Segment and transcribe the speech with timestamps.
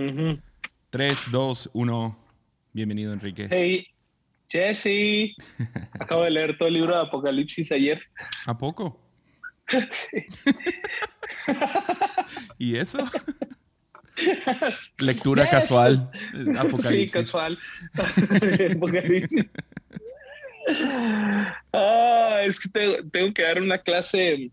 [0.00, 0.38] Ujú.
[0.90, 2.18] 3, 2, 1.
[2.72, 3.48] Bienvenido, Enrique.
[3.50, 3.86] Hey,
[4.48, 5.34] Jesse.
[6.00, 8.00] Acabo de leer todo el libro de Apocalipsis ayer.
[8.46, 9.00] ¿A poco?
[9.92, 10.24] Sí.
[12.58, 13.04] ¿Y eso?
[14.98, 15.50] Lectura Yes.
[15.52, 16.10] casual.
[16.34, 17.12] Sí, Apocalipsis.
[17.12, 17.58] casual.
[18.74, 19.44] Apocalipsis.
[21.72, 24.50] Ah, es que te- tengo que dar una clase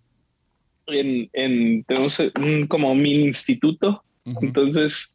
[0.87, 4.03] en, en tenemos un como mini instituto.
[4.25, 4.45] Ujú.
[4.45, 5.13] Entonces,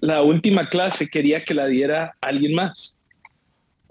[0.00, 2.96] la última clase quería que la diera alguien más.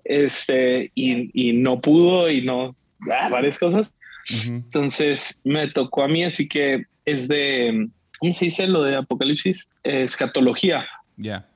[0.03, 2.75] Este, y, y no pudo y no,
[3.11, 3.91] ah, varias cosas.
[4.31, 4.53] Ujú.
[4.55, 9.67] Entonces me tocó a mí, así que es de, ¿cómo se dice lo de Apocalipsis?
[9.83, 10.85] Escatología.
[11.17, 11.47] Ya.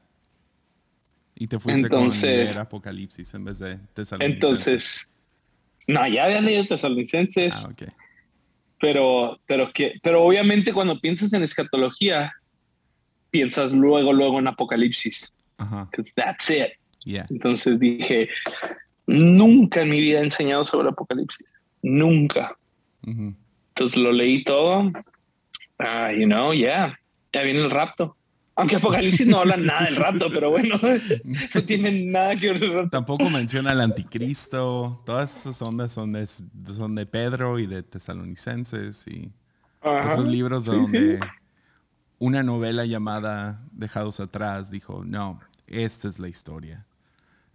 [1.35, 4.35] Y te fuiste Entonces- con Apocalipsis en vez de Tesalonicenses.
[4.35, 5.09] Entonces,
[5.87, 7.83] no, ya había leído Tesalonicenses, Ah, ok.
[8.79, 12.33] pero, pero, que, pero obviamente cuando piensas en escatología,
[13.29, 15.33] piensas luego, luego en Apocalipsis.
[15.57, 15.89] Ajá.
[16.15, 16.69] that's it.
[17.05, 17.25] Yeah.
[17.29, 18.29] Entonces dije,
[19.07, 21.47] nunca en mi vida he enseñado sobre Apocalipsis.
[21.81, 22.57] Nunca.
[23.05, 24.91] Entonces lo leí todo.
[25.79, 26.99] Ah, you know, yeah.
[27.33, 28.15] Ya viene el rapto.
[28.55, 30.75] Aunque Apocalipsis no habla nada del rapto, pero bueno,
[31.55, 32.89] no tiene nada que ver el rapto.
[32.89, 35.01] Tampoco menciona al anticristo.
[35.05, 39.31] Todas esas ondas son de, son de Pedro y de Tesalonicenses y
[39.81, 40.11] Ajá.
[40.11, 41.19] otros libros donde.
[42.19, 46.85] Una novela llamada Dejados atrás dijo, no, esta es la historia.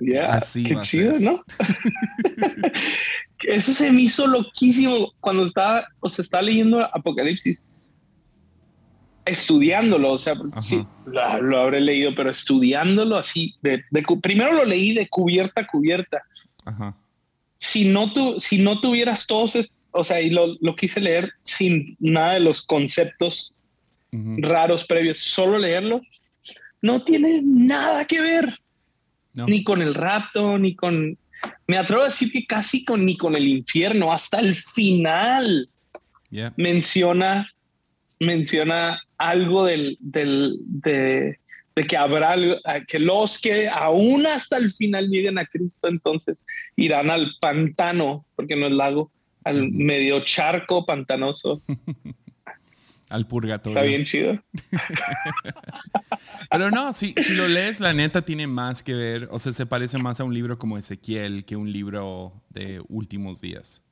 [0.00, 1.20] Yeah, Así qué va a ser.
[1.20, 1.44] ¿no?
[3.42, 7.62] Eso se me hizo loquísimo cuando estaba, o sea, estaba leyendo Apocalipsis,
[9.24, 14.52] estudiándolo, o sea, sí, lo, lo habré leído, pero estudiándolo así, de, de cu- primero
[14.52, 16.22] lo leí de cubierta a cubierta.
[16.64, 16.96] Ajá.
[17.58, 21.96] Si no, tu, si no tuvieras todos, o sea, y lo, lo quise leer sin
[22.00, 23.53] nada de los conceptos
[24.38, 26.00] Raros previos, solo leerlo,
[26.82, 28.58] no tiene nada que ver
[29.32, 29.46] No.
[29.46, 31.16] ni con el rapto, ni con.
[31.66, 34.12] Me atrevo a decir que casi con ni con el infierno.
[34.12, 35.68] Hasta el final
[36.30, 36.52] Yeah.
[36.56, 37.48] menciona,
[38.18, 41.38] menciona algo del, del de,
[41.76, 42.58] de que habrá algo-
[42.88, 46.36] que los que aún hasta el final lleguen a Cristo, entonces
[46.76, 49.12] irán al pantano, porque no es lago,
[49.44, 51.62] al medio charco pantanoso.
[53.14, 53.78] Al purgatorio.
[53.78, 54.42] Está bien chido.
[56.50, 59.28] Pero no, si, si lo lees, la neta tiene más que ver.
[59.30, 63.40] O sea, se parece más a un libro como Ezequiel que un libro de últimos
[63.40, 63.84] días.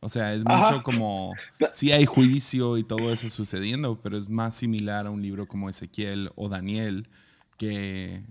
[0.00, 1.34] O sea, es mucho como.
[1.70, 5.68] Sí hay juicio y todo eso sucediendo, pero es más similar a un libro como
[5.68, 7.08] Ezequiel o Daniel
[7.58, 8.22] que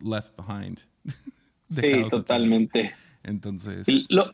[0.00, 0.80] Left Behind.
[1.68, 2.92] Sí, totalmente.
[3.24, 4.06] Entonces.
[4.08, 4.32] Lo,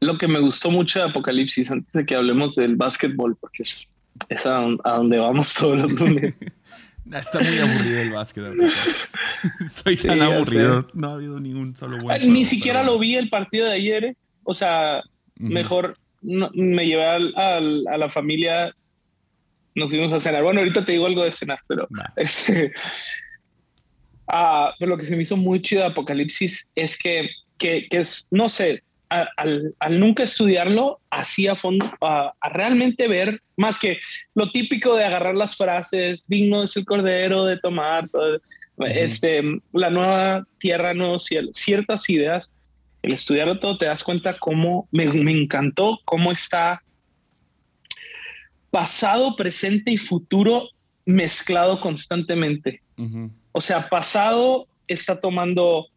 [0.00, 3.90] lo que me gustó mucho de Apocalipsis, antes de que hablemos del básquetbol, porque es,
[4.28, 6.34] es a, a donde vamos todos los lunes.
[7.12, 8.44] Está muy aburrido el básquet.
[9.72, 10.86] Soy tan Sí, aburrido.
[10.92, 12.10] No ha habido ningún solo buen.
[12.14, 14.04] Ay, juego, Ni siquiera pero lo vi el partido de ayer.
[14.04, 14.16] eh.
[14.44, 15.02] O sea,
[15.36, 18.74] mejor no- me llevé al- al- a la familia,
[19.74, 20.42] nos fuimos a cenar.
[20.42, 22.12] Bueno, ahorita te digo algo de cenar, pero Va.
[22.16, 22.72] este,
[24.26, 27.98] ah, pero lo que se me hizo muy chido de Apocalipsis es que, que, que
[27.98, 33.42] es, no sé, a- al, al nunca estudiarlo, así a fondo, a, a realmente ver,
[33.56, 33.98] más que
[34.34, 38.40] lo típico de agarrar las frases, digno es el cordero de tomar, todo,
[38.80, 39.42] este,
[39.72, 42.52] la nueva tierra, nuevo cielo, ciertas ideas,
[43.02, 46.82] el estudiarlo todo te das cuenta cómo, me, me encantó cómo está
[48.70, 50.68] pasado, presente y futuro
[51.06, 52.82] mezclado constantemente.
[52.96, 53.30] Ujú.
[53.52, 55.88] O sea, pasado está tomando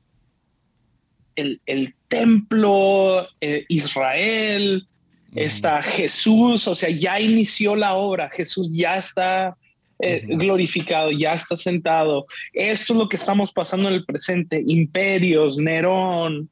[1.36, 4.86] el, el templo, eh, Israel,
[5.34, 9.56] está Jesús, o sea, ya inició la obra, Jesús ya está
[10.00, 12.26] eh, glorificado, ya está sentado.
[12.52, 16.50] Esto es lo que estamos pasando en el presente, imperios, Nerón,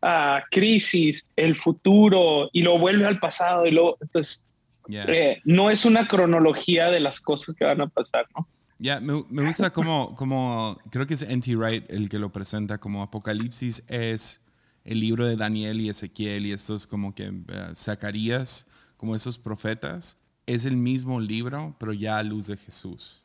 [0.00, 4.46] ah, crisis, el futuro, y lo vuelve al pasado, y luego, entonces,
[4.88, 5.04] Yeah.
[5.06, 8.48] eh, no es una cronología de las cosas que van a pasar, ¿no?
[8.80, 11.54] Ya, me, me gusta como, como, creo que es N.T.
[11.54, 14.41] Wright el que lo presenta como Apocalipsis es
[14.84, 20.18] el libro de Daniel y Ezequiel y estos como que eh, Zacarías, como esos profetas,
[20.46, 23.22] es el mismo libro, pero ya a luz de Jesús.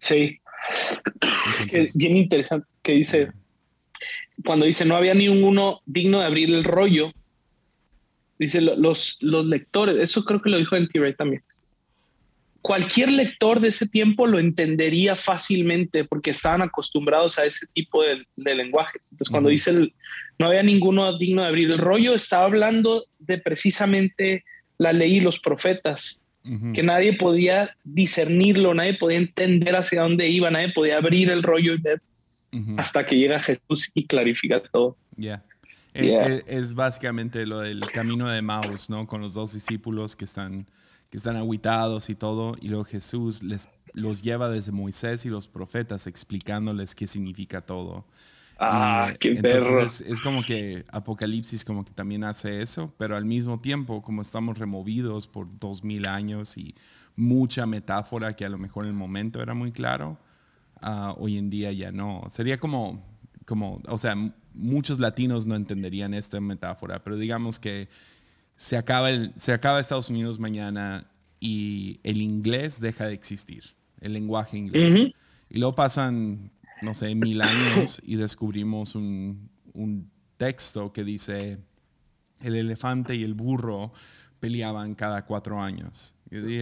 [0.00, 0.40] Sí,
[1.20, 3.30] Entonces, es bien interesante que dice,
[4.44, 7.12] cuando dice no había ni uno digno de abrir el rollo,
[8.38, 11.42] dice lo- los, los lectores, eso creo que lo dijo en T-Ray también.
[12.62, 18.26] Cualquier lector de ese tiempo lo entendería fácilmente porque estaban acostumbrados a ese tipo de,
[18.36, 19.02] de lenguajes.
[19.10, 19.94] Entonces, cuando dice el-
[20.38, 24.44] no había ninguno digno de abrir el rollo, estaba hablando de precisamente
[24.78, 26.18] la ley y los profetas.
[26.74, 31.74] que nadie podía discernirlo, nadie podía entender hacia dónde iba, nadie podía abrir el rollo
[31.74, 32.00] y ver
[32.78, 34.96] hasta que llega Jesús y clarifica todo.
[35.16, 35.42] Ya.
[35.92, 39.06] Eh, eh, es, básicamente lo del camino de Maus, ¿no?
[39.06, 40.66] Con los dos discípulos que están,
[41.10, 45.48] que están aguitados y todo, y luego Jesús les, los lleva desde Moisés y los
[45.48, 48.06] profetas explicándoles qué significa todo.
[48.62, 49.82] Ah, qué perro.
[49.82, 54.58] Es, como que Apocalipsis como que también hace eso, pero al mismo tiempo, como estamos
[54.58, 56.74] removidos por dos mil años y
[57.16, 60.18] mucha metáfora que a lo mejor en el momento era muy claro,
[60.82, 62.22] ah, hoy en día ya no.
[62.28, 63.02] Sería como,
[63.46, 64.14] como, o sea,
[64.52, 67.88] muchos latinos no entenderían esta metáfora, pero digamos que
[68.60, 71.10] se acaba, el, se acaba Estados Unidos mañana
[71.40, 73.64] y el inglés deja de existir,
[74.02, 75.14] el lenguaje inglés.
[75.48, 76.50] Y luego pasan
[76.82, 79.48] no sé, mil años y descubrimos un,
[80.36, 81.58] texto que dice,
[82.40, 83.92] el elefante y el burro
[84.40, 86.14] peleaban cada cuatro años.
[86.30, 86.60] Y,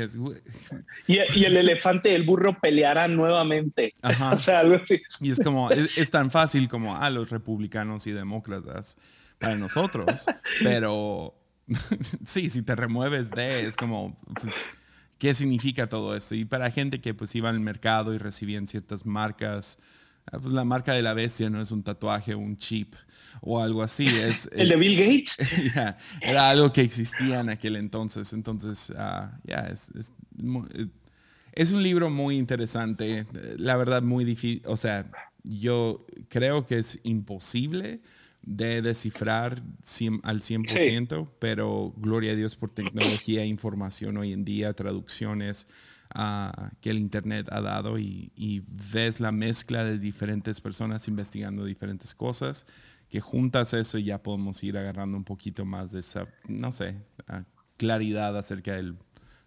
[1.07, 3.95] y, el elefante y el burro pelearán nuevamente.
[4.33, 5.01] o sea, algo así.
[5.21, 8.97] Y es como, es, tan fácil como a ah, los republicanos y demócratas
[9.39, 10.27] para nosotros,
[10.65, 11.35] pero
[12.25, 14.55] sí, si te remueves de, es como, pues,
[15.19, 16.35] ¿qué significa todo esto?
[16.35, 19.79] Y para gente que pues iba al mercado y recibían ciertas marcas,
[20.31, 22.95] Ah, pues la marca de la bestia no es un tatuaje, un chip
[23.41, 24.07] o algo así.
[24.07, 25.39] Es, ¿El de Bill Gates?
[26.21, 28.33] era algo que existía en aquel entonces.
[28.33, 29.91] Entonces, ah, ya, es,
[31.53, 33.27] es, un libro muy interesante.
[33.57, 34.63] La verdad, muy difícil.
[34.67, 35.11] O sea,
[35.45, 38.01] yo creo que es imposible
[38.49, 39.61] de descifrar
[40.23, 45.67] al 100%, pero gloria a Dios por tecnología e información hoy en día, traducciones
[46.81, 52.67] que el Internet ha dado y, ves la mezcla de diferentes personas investigando diferentes cosas,
[53.11, 56.97] que juntas eso y ya podemos ir agarrando un poquito más de esa, no sé,
[57.77, 58.97] claridad acerca del,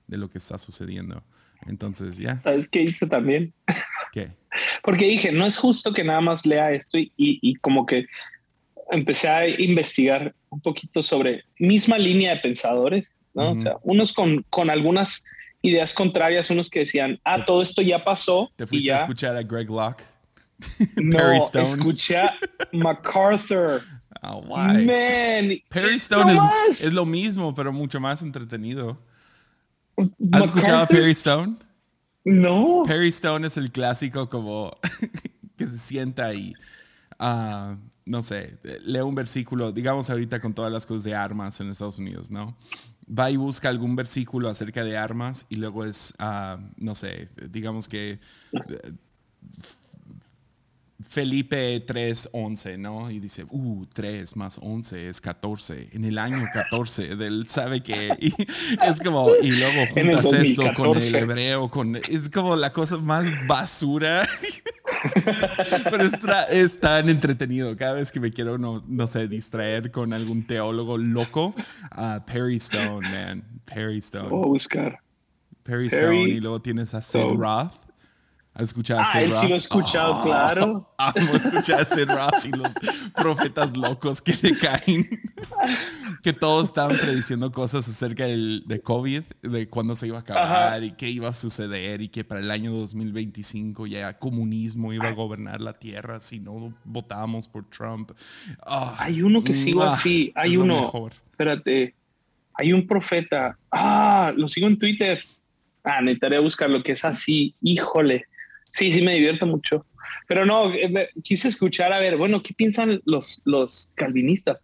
[0.06, 1.24] de lo que está sucediendo.
[1.66, 2.40] Entonces, ya.
[2.40, 3.52] ¿Sabes qué hice también?
[4.12, 4.32] ¿Qué?
[4.84, 8.06] Porque dije, no es justo que nada más lea esto y, y como que
[8.92, 13.52] empecé a investigar un poquito sobre misma línea de pensadores, ¿no?
[13.52, 15.24] O sea, unos con, con algunas
[15.62, 18.52] ideas contrarias, unos que decían, ah, todo esto ya pasó.
[18.56, 20.04] ¿Te fuiste a escuchar a Greg Locke?
[20.98, 21.66] no, Stone.
[21.66, 22.38] escuché a
[22.72, 23.82] MacArthur.
[24.24, 24.86] Oh, why?
[24.86, 29.02] Man, Perry Stone es, es, lo mismo, pero mucho más entretenido.
[30.32, 31.56] ¿Has escuchado a Perry Stone?
[32.24, 32.84] No.
[32.86, 34.78] Perry Stone es el clásico como
[35.58, 36.54] que se sienta y,
[37.20, 41.70] uh, no sé, lee un versículo, digamos ahorita con todas las cosas de armas en
[41.70, 42.58] Estados Unidos, ¿no?
[43.08, 47.88] va y busca algún versículo acerca de armas y luego es, uh, no sé, digamos
[47.88, 48.20] que
[51.12, 53.12] Felipe 3.11, ¿no?
[53.12, 55.90] Y dice, uh, 3 más 11 es 14.
[55.92, 58.12] En el año 14, él sabe que
[58.82, 63.26] es como, y luego juntas esto con el hebreo, con, es como la cosa más
[63.46, 64.26] basura.
[65.84, 66.06] Pero
[66.50, 67.76] es, tan entretenido.
[67.76, 71.54] Cada vez que me quiero, no, no sé, distraer con algún teólogo loco,
[71.98, 73.44] uh, Perry Stone, man.
[73.66, 74.30] Perry Stone.
[74.32, 74.98] Oh, buscar.
[75.64, 77.91] Perry, Stone y luego tienes a Sid Roth.
[78.54, 80.94] ¿Has escuchado a Sid ah, él sí lo he escuchado, oh, claro.
[80.98, 82.74] Amo escuchar a Sid Roth y los
[83.16, 85.10] profetas locos que le caen.
[86.22, 90.84] que todos estaban prediciendo cosas acerca del, de COVID, de cuándo se iba a acabar
[90.84, 95.14] y qué iba a suceder y que para el año 2025 ya comunismo iba a
[95.14, 98.12] gobernar la tierra si no votábamos por Trump.
[98.66, 100.92] Ah, hay uno que sigo ah, así, hay uno.
[101.32, 101.96] Espérate,
[102.54, 103.58] hay un profeta.
[103.72, 105.24] Ah, lo sigo en Twitter.
[105.84, 107.56] Ah, necesitaré buscar lo que es así.
[107.62, 108.26] Híjole
[108.72, 109.86] sí, sí me divierto mucho.
[110.28, 114.60] Pero no, eh, quise escuchar, a ver, bueno, ¿qué piensan los, los calvinistas?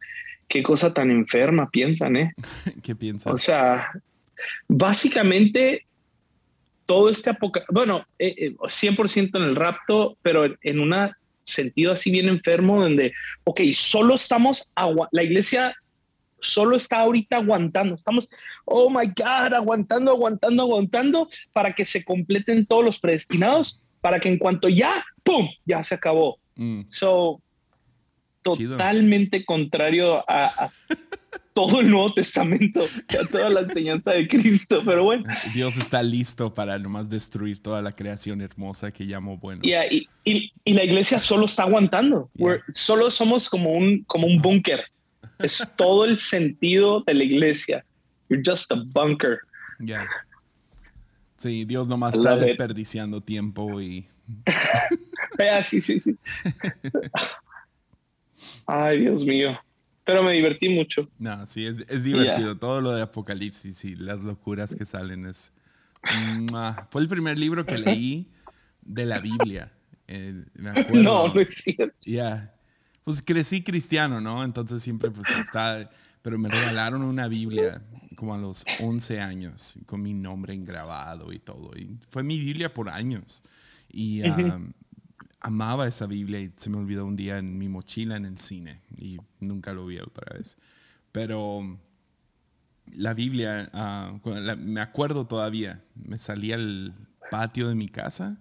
[0.47, 2.33] Qué cosa tan enferma piensan, ¿eh?
[2.83, 3.33] ¿Qué piensan?
[3.33, 3.91] O sea,
[4.67, 5.85] básicamente
[6.85, 10.95] todo este apocalipsis, bueno, 100% eh, eh, en el rapto, pero en un
[11.43, 14.69] sentido así bien enfermo, donde, ok, solo estamos,
[15.11, 15.75] la iglesia
[16.39, 18.29] solo está ahorita aguantando, estamos,
[18.63, 24.29] oh my God, aguantando, aguantando, aguantando para que se completen todos los predestinados para que
[24.29, 26.39] en cuanto ya, ¡pum!, ya se acabó.
[26.55, 26.81] Mm.
[26.89, 27.41] So,
[28.41, 30.69] totalmente contrario a,
[31.53, 35.23] todo el Nuevo Testamento, a toda la enseñanza de Cristo, pero bueno.
[35.53, 39.61] Dios está listo para nomás destruir toda la creación hermosa que llamó bueno.
[39.63, 42.29] y, y, la iglesia solo está aguantando.
[42.73, 44.85] Solo somos como un, como un búnker.
[45.39, 47.83] Es todo el sentido de la iglesia.
[48.29, 49.39] You're just a bunker.
[49.79, 50.07] Yeah.
[51.37, 54.07] Sí, Dios nomás está desperdiciando tiempo y.
[55.69, 56.17] sí, sí, sí.
[58.65, 59.57] Ay, Dios mío.
[60.03, 61.09] Pero me divertí mucho.
[61.19, 62.57] No, sí, es, divertido.
[62.57, 65.51] Todo lo de Apocalipsis y las locuras que salen es,
[66.89, 68.31] Fue el primer libro que leí
[68.81, 69.71] de la Biblia.
[70.07, 71.03] Eh, me acuerdo.
[71.03, 71.93] No, no es cierto.
[72.05, 72.53] Ya.
[73.03, 74.43] Pues crecí cristiano, ¿no?
[74.43, 75.89] Entonces siempre pues está...
[76.27, 77.81] Pero me regalaron una Biblia
[78.17, 81.71] como a los 11 años, con mi nombre engravado y todo.
[81.77, 83.41] Y fue mi Biblia por años.
[83.89, 84.23] Y
[85.39, 88.81] amaba esa Biblia y se me olvidó un día en mi mochila en el cine
[88.97, 90.57] y nunca lo vi otra vez.
[91.13, 91.79] Pero
[92.91, 94.19] la Biblia, ah,
[94.57, 96.93] me acuerdo todavía, me salí al
[97.31, 98.37] patio de mi casa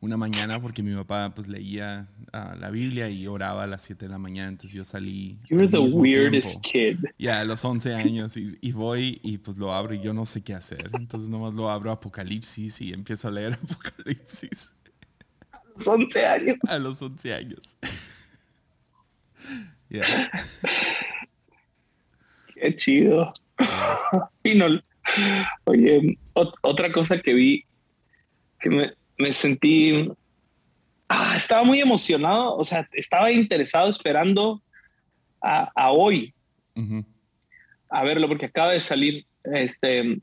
[0.00, 4.06] una mañana porque mi papá pues leía uh, la Biblia y oraba a las 7
[4.06, 5.38] de la mañana, entonces yo salí.
[5.48, 6.98] You're the weirdest kid.
[7.18, 10.24] Ya, a los 11 años y, y, voy y pues lo abro y yo no
[10.24, 14.72] sé qué hacer, entonces nomás lo abro Apocalipsis y empiezo a leer Apocalipsis.
[15.50, 16.56] A los 11 años.
[16.68, 17.76] A los 11 años.
[22.54, 23.32] Qué chido.
[24.44, 24.66] y no,
[25.64, 27.64] oye, otra cosa que vi
[28.60, 30.10] que me, me sentí,
[31.08, 34.62] ah, estaba muy emocionado, o sea, estaba interesado esperando
[35.40, 36.34] a, a hoy
[37.90, 40.18] a verlo, porque acaba de salir este,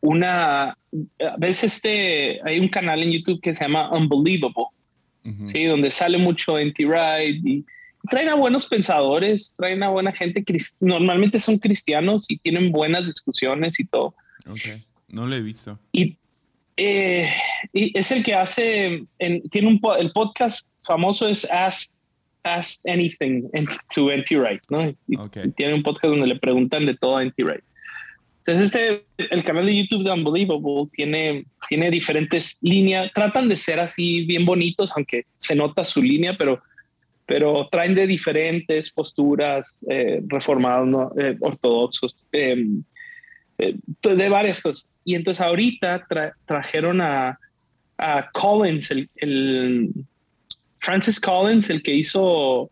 [0.00, 0.76] una,
[1.38, 4.66] ves este, hay un canal en YouTube que se llama Unbelievable,
[5.46, 5.64] ¿sí?
[5.64, 7.64] donde sale mucho anti-ride y
[8.08, 10.44] traen a buenos pensadores, traen a buena gente,
[10.78, 14.14] normalmente son cristianos y tienen buenas discusiones y todo.
[14.48, 15.78] Ok, no lo he visto.
[15.92, 16.16] Y
[16.82, 17.30] eh,
[17.74, 19.04] y es el que hace,
[19.50, 21.90] tiene un el podcast famoso es Ask,
[22.42, 23.50] Ask Anything
[23.94, 24.34] to N.T.
[24.38, 24.94] Wright, ¿no?
[25.56, 27.44] Tiene un podcast donde le preguntan de todo a N.T.
[27.44, 27.62] Wright.
[28.46, 33.80] Entonces este, el canal de YouTube de Unbelievable tiene, tiene diferentes líneas, tratan de ser
[33.80, 36.62] así bien bonitos, aunque se nota su línea, pero,
[37.26, 41.12] pero traen de diferentes posturas eh, reformados, ¿no?
[41.18, 42.82] eh, ortodoxos, em,
[43.60, 44.86] eh, de varias cosas.
[45.04, 46.06] Y entonces ahorita
[46.46, 47.38] trajeron a,
[47.98, 49.92] a Collins, el,
[50.78, 52.70] Francis Collins, el que hizo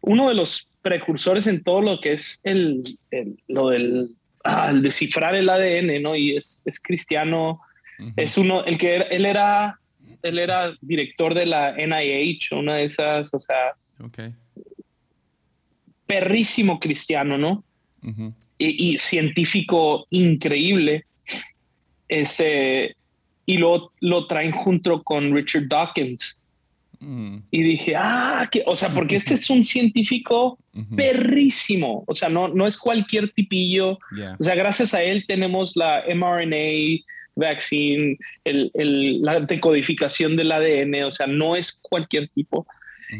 [0.00, 2.98] uno de los precursores en todo lo que es el,
[3.46, 4.10] lo del
[4.44, 6.16] ah, descifrar el ADN, ¿no?
[6.16, 7.60] Y es, es cristiano,
[8.16, 9.78] es uno, el que él era,
[10.22, 13.74] él era director de la NIH, una de esas, o sea,
[16.06, 17.64] perrísimo cristiano, ¿no?
[18.58, 21.04] Y, científico increíble.
[22.08, 22.96] Ese,
[23.46, 26.38] y lo, lo traen junto con Richard Dawkins.
[27.00, 27.38] Mm.
[27.50, 30.58] Y dije, ah, que, o sea, porque este es un científico
[30.96, 32.04] perrísimo.
[32.06, 33.98] O sea, no, no es cualquier tipillo.
[34.38, 37.02] O sea, gracias a él tenemos la mRNA
[37.34, 41.04] vaccine, el, el, la decodificación del ADN.
[41.04, 42.66] O sea, no es cualquier tipo.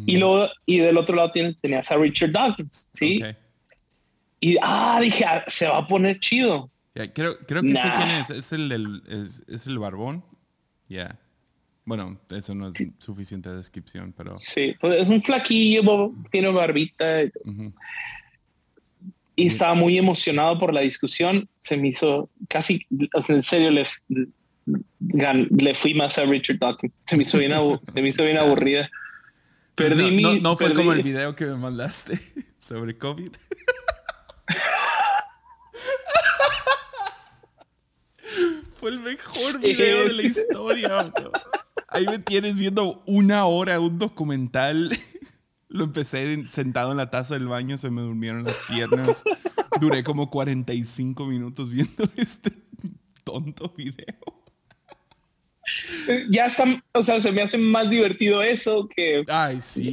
[0.06, 3.22] Y, luego, y del otro lado tienes, tenías a Richard Dawkins, ¿sí?
[4.40, 6.70] Y, ah, dije, ah, se va a poner chido.
[7.14, 8.30] creo, creo que sé quién es.
[8.30, 10.24] Es el, es, es el barbón.
[10.88, 11.18] Ya.
[11.84, 14.36] Bueno, eso no es suficiente descripción, pero...
[14.38, 17.22] Sí, pues es un flaquillo, tiene barbita.
[19.34, 21.48] Y estaba muy emocionado por la discusión.
[21.58, 22.86] Se me hizo casi,
[23.28, 23.84] en serio, le,
[25.00, 26.92] le fui más a Richard Dawkins.
[27.04, 27.52] Se me hizo bien,
[27.94, 28.90] se me hizo bien aburrida.
[29.74, 32.18] Pues perdí no, mi, no, no fue como el video que me mandaste
[32.58, 33.30] sobre COVID.
[38.78, 41.12] Fue el mejor video de la historia.
[41.88, 44.90] Ahí me tienes viendo una hora un documental.
[45.68, 49.24] Lo empecé sentado en la taza del baño, se me durmieron las piernas.
[49.80, 52.52] Duré como 45 minutos viendo este
[53.24, 54.16] tonto video.
[56.30, 59.24] Ya está, o sea, se me hace más divertido eso que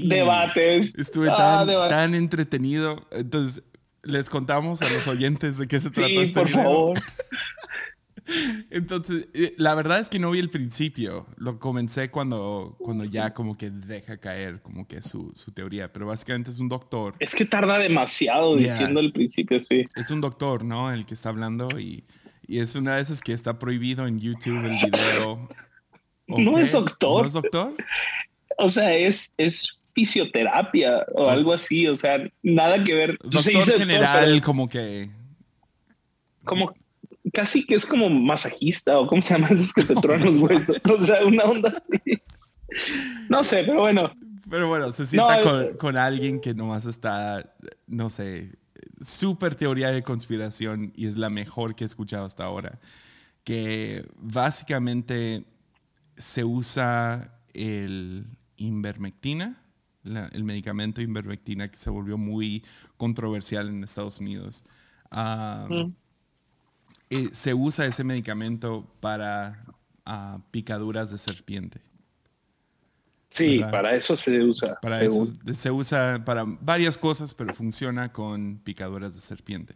[0.08, 0.96] debates.
[0.96, 3.06] Estuve ah, tan, tan entretenido.
[3.12, 3.62] Entonces,
[4.06, 6.98] les contamos a los oyentes de qué se trata este por favor.
[8.72, 11.28] Entonces, eh, la verdad es que no vi el principio.
[11.38, 15.94] Lo comencé cuando, cuando ya como que deja caer como que su, su teoría.
[15.94, 17.16] Pero básicamente es un doctor.
[17.20, 19.86] Es que tarda demasiado diciendo el principio, sí.
[19.96, 20.92] Es un doctor, ¿no?
[20.92, 22.04] El que está hablando y,
[22.48, 25.48] y es una de esas que está prohibido en YouTube el video.
[26.28, 27.22] No es doctor.
[27.22, 27.76] ¿No es doctor?
[28.58, 33.18] O sea, es, es fisioterapia o algo así, o sea, nada que ver.
[33.24, 35.10] Doctor general, como que...
[36.44, 36.76] Como
[37.34, 40.80] casi que es como masajista o cómo se llama esos que te tronan los huesos.
[41.00, 42.22] O sea, una onda así.
[43.30, 44.14] No sé, pero bueno.
[44.50, 47.56] Pero bueno, se sienta con, con, alguien que nomás está,
[47.88, 48.52] no sé,
[49.02, 52.80] súper teoría de conspiración y es la mejor que he escuchado hasta ahora.
[53.44, 55.46] Que básicamente
[56.18, 58.26] se usa el
[58.58, 59.65] invermectina
[60.06, 62.64] el medicamento invermectina que se volvió muy
[62.98, 64.64] controversial en Estados Unidos.
[65.12, 65.94] Mm.
[67.10, 69.66] eh, se usa ese medicamento para
[70.06, 71.82] ah, picaduras de serpiente.
[73.30, 74.80] Sí, para eso se usa.
[74.82, 79.76] Para eso se usa para varias cosas, pero funciona con picaduras de serpiente.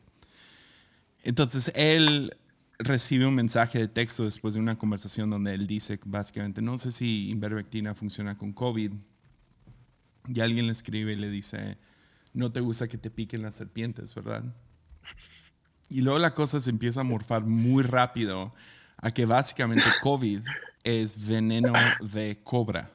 [1.23, 2.37] Entonces él
[2.77, 6.91] recibe un mensaje de texto después de una conversación donde él dice básicamente, no sé
[6.91, 8.93] si invermectina funciona con COVID.
[10.31, 11.77] Y alguien le escribe y le dice,
[12.33, 14.43] no te gusta que te piquen las serpientes, ¿verdad?
[15.89, 18.53] Y luego la cosa se empieza a morfar muy rápido
[18.97, 20.41] a que básicamente COVID
[20.83, 22.91] es veneno de cobra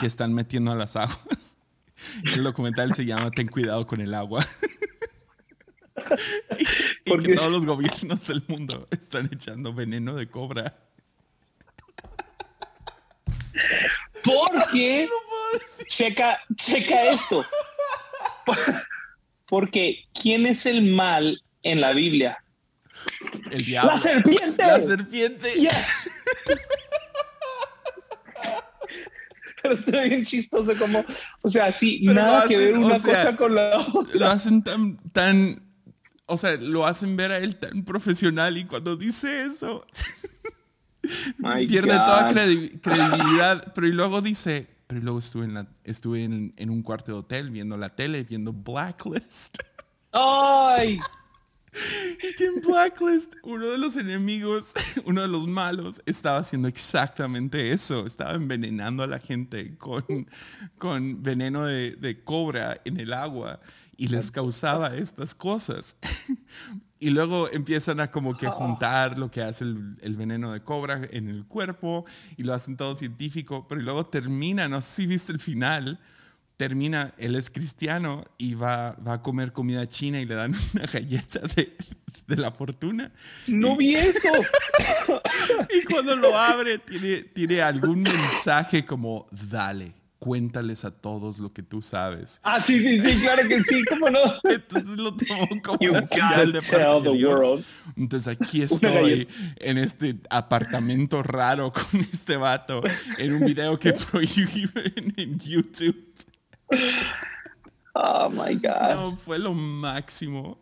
[0.00, 1.56] que están metiendo a las aguas.
[2.34, 4.46] El documental se llama Ten cuidado con el agua.
[7.04, 7.26] y, Porque...
[7.26, 10.78] que todos los gobiernos del mundo están echando veneno de cobra.
[14.24, 15.08] Porque,
[15.88, 17.44] checa, checa esto.
[19.48, 22.38] Porque, ¿quién es el mal en la Biblia?
[23.50, 23.92] El diablo.
[23.92, 24.66] La serpiente.
[24.66, 25.48] La serpiente.
[29.62, 31.04] Pero está bien chistoso como,
[31.42, 34.18] o sea, sí, nada que ver una cosa con la otra.
[34.18, 35.68] Lo hacen tan, tan
[36.28, 39.84] o sea, lo hacen ver a él tan profesional y cuando dice eso,
[41.66, 43.72] pierde toda credibilidad.
[43.74, 47.18] Pero y luego dice, pero luego estuve, en, la, estuve en, en, un cuarto de
[47.18, 49.58] hotel viendo la tele, viendo Blacklist.
[50.12, 50.98] ¡Ay!
[52.22, 54.72] Y que en Blacklist uno de los enemigos,
[55.04, 58.06] uno de los malos, estaba haciendo exactamente eso.
[58.06, 60.04] Estaba envenenando a la gente con,
[60.78, 63.60] con veneno de, de cobra en el agua
[63.98, 65.96] y les causaba estas cosas.
[67.00, 68.52] y luego empiezan a como que ah.
[68.52, 72.94] juntar lo que hace el, veneno de cobra en el cuerpo y lo hacen todo
[72.94, 75.98] científico, pero luego termina, no sé si viste el final,
[76.56, 80.86] termina, él es cristiano y va, va a comer comida china y le dan una
[80.86, 81.76] galleta de,
[82.28, 83.10] de la fortuna.
[83.48, 84.30] No vi eso.
[85.70, 91.62] y cuando lo abre tiene, tiene algún mensaje como, dale cuéntales a todos lo que
[91.62, 92.40] tú sabes.
[92.42, 94.20] Ah, sí, sí, sí, claro que sí, cómo no.
[94.44, 97.64] Entonces lo tomo como una señal de parte de Dios.
[97.96, 102.82] Entonces aquí estoy en este apartamento raro con este vato
[103.18, 106.14] en un video que prohíben en YouTube.
[107.94, 108.94] Oh my God.
[108.94, 110.58] No, fue lo máximo.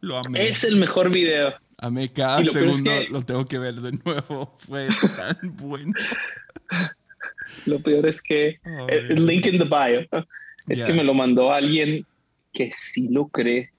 [0.00, 0.48] Lo amé.
[0.48, 1.54] Es el mejor video.
[1.78, 4.54] Amé cada segundo, lo tengo que ver de nuevo.
[4.58, 5.92] Fue tan bueno.
[7.66, 10.06] Lo peor es que el link in the bio
[10.68, 12.06] es que me lo mandó alguien
[12.52, 13.70] que sí lo cree.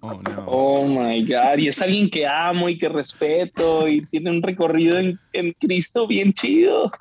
[0.00, 0.44] Oh, no.
[0.46, 1.58] oh my God.
[1.58, 6.06] Y es alguien que amo y que respeto y tiene un recorrido en, en Cristo
[6.06, 6.92] bien chido.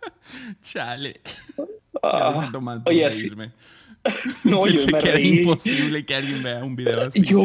[0.60, 1.20] Chale.
[2.02, 2.50] Ah,
[2.86, 3.30] oye, sí.
[4.44, 5.38] No, yo me que reí.
[5.38, 7.20] imposible que alguien vea un video así.
[7.22, 7.42] Yo,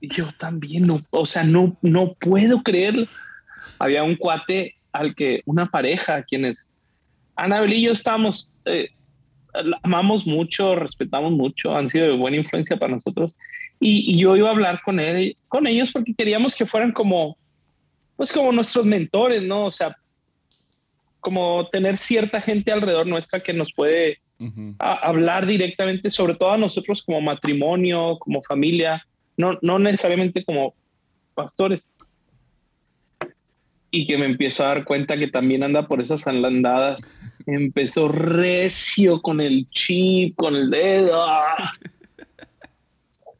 [0.00, 3.06] yo también, no, o sea, no, no puedo creer.
[3.78, 6.70] Había un cuate al que una pareja, quienes
[7.36, 8.90] Anabel y yo estamos, eh,
[9.82, 13.34] amamos mucho, respetamos mucho, han sido de buena influencia para nosotros.
[13.78, 17.38] Y, yo iba a hablar con él, con ellos porque queríamos que fueran como,
[18.16, 19.64] pues como nuestros mentores, ¿no?
[19.64, 19.96] O sea,
[21.20, 24.18] como tener cierta gente alrededor nuestra que nos puede
[24.78, 30.74] hablar directamente, sobre todo a nosotros como matrimonio, como familia, no, no necesariamente como
[31.34, 31.82] pastores
[33.90, 37.14] y que me empiezo a dar cuenta que también anda por esas andandadas.
[37.46, 41.26] Empezó recio con el chip, con el dedo.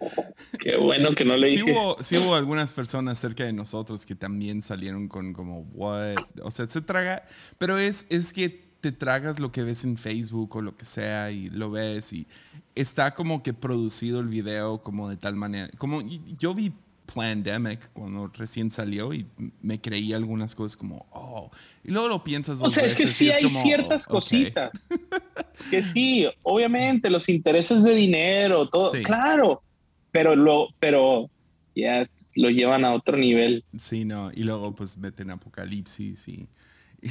[0.59, 1.65] Qué bueno que no le dije.
[2.01, 6.17] Sí hubo, algunas personas cerca de nosotros que también salieron con como, what?
[6.43, 7.25] O sea, se traga,
[7.59, 11.31] pero es, es que te tragas lo que ves en Facebook o lo que sea
[11.31, 12.27] y lo ves y
[12.75, 15.71] está como que producido el video como de tal manera.
[15.77, 16.03] Como
[16.39, 16.73] yo vi
[17.13, 19.27] Plandemic cuando recién salió y
[19.63, 21.51] me creí algunas cosas como, oh,
[21.83, 22.63] y luego lo piensas.
[22.63, 24.71] o sea, es que sí hay ciertas oh, cositas.
[25.71, 29.63] que sí, obviamente, los intereses de dinero, todo, claro,
[30.13, 31.31] pero lo, pero
[31.75, 33.65] ya lo llevan a otro nivel.
[33.77, 36.47] Sí, no, y luego pues meten Apocalipsis y...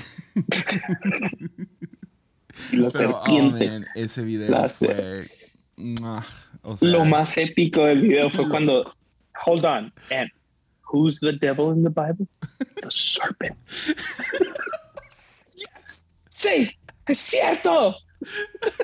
[2.93, 3.51] pero, oh,
[3.95, 5.27] ese video fue...
[6.81, 8.93] lo más épico del video fue cuando
[9.43, 9.91] hold on.
[10.11, 10.29] And
[10.81, 12.27] who's the devil in the Bible?
[12.81, 13.57] The serpent.
[15.55, 16.07] yes.
[16.31, 16.69] Sí,
[17.07, 17.95] es cierto.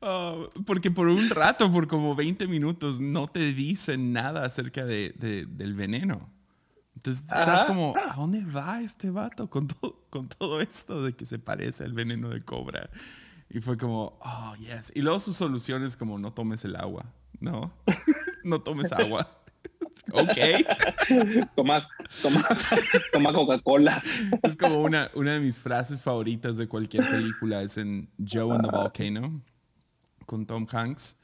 [0.00, 5.12] Oh, porque por un rato, por como 20 minutos, no te dicen nada acerca de,
[5.18, 6.30] del veneno.
[6.94, 11.26] Entonces estás como, ¿a dónde va este vato con todo, con todo esto de que
[11.26, 12.90] se parece al veneno de cobra?
[13.50, 14.92] Y fue como, oh, yes.
[14.94, 17.12] Y luego su solución es como, no tomes el agua.
[17.40, 17.72] No,
[18.44, 19.26] no tomes agua.
[20.12, 21.46] ok.
[21.54, 21.86] Toma,
[22.22, 22.44] toma,
[23.12, 24.02] toma Coca-Cola.
[24.42, 28.64] Es como una, una de mis frases favoritas de cualquier película, es en Joe and
[28.64, 29.42] the Volcano,
[30.26, 31.16] con Tom Hanks,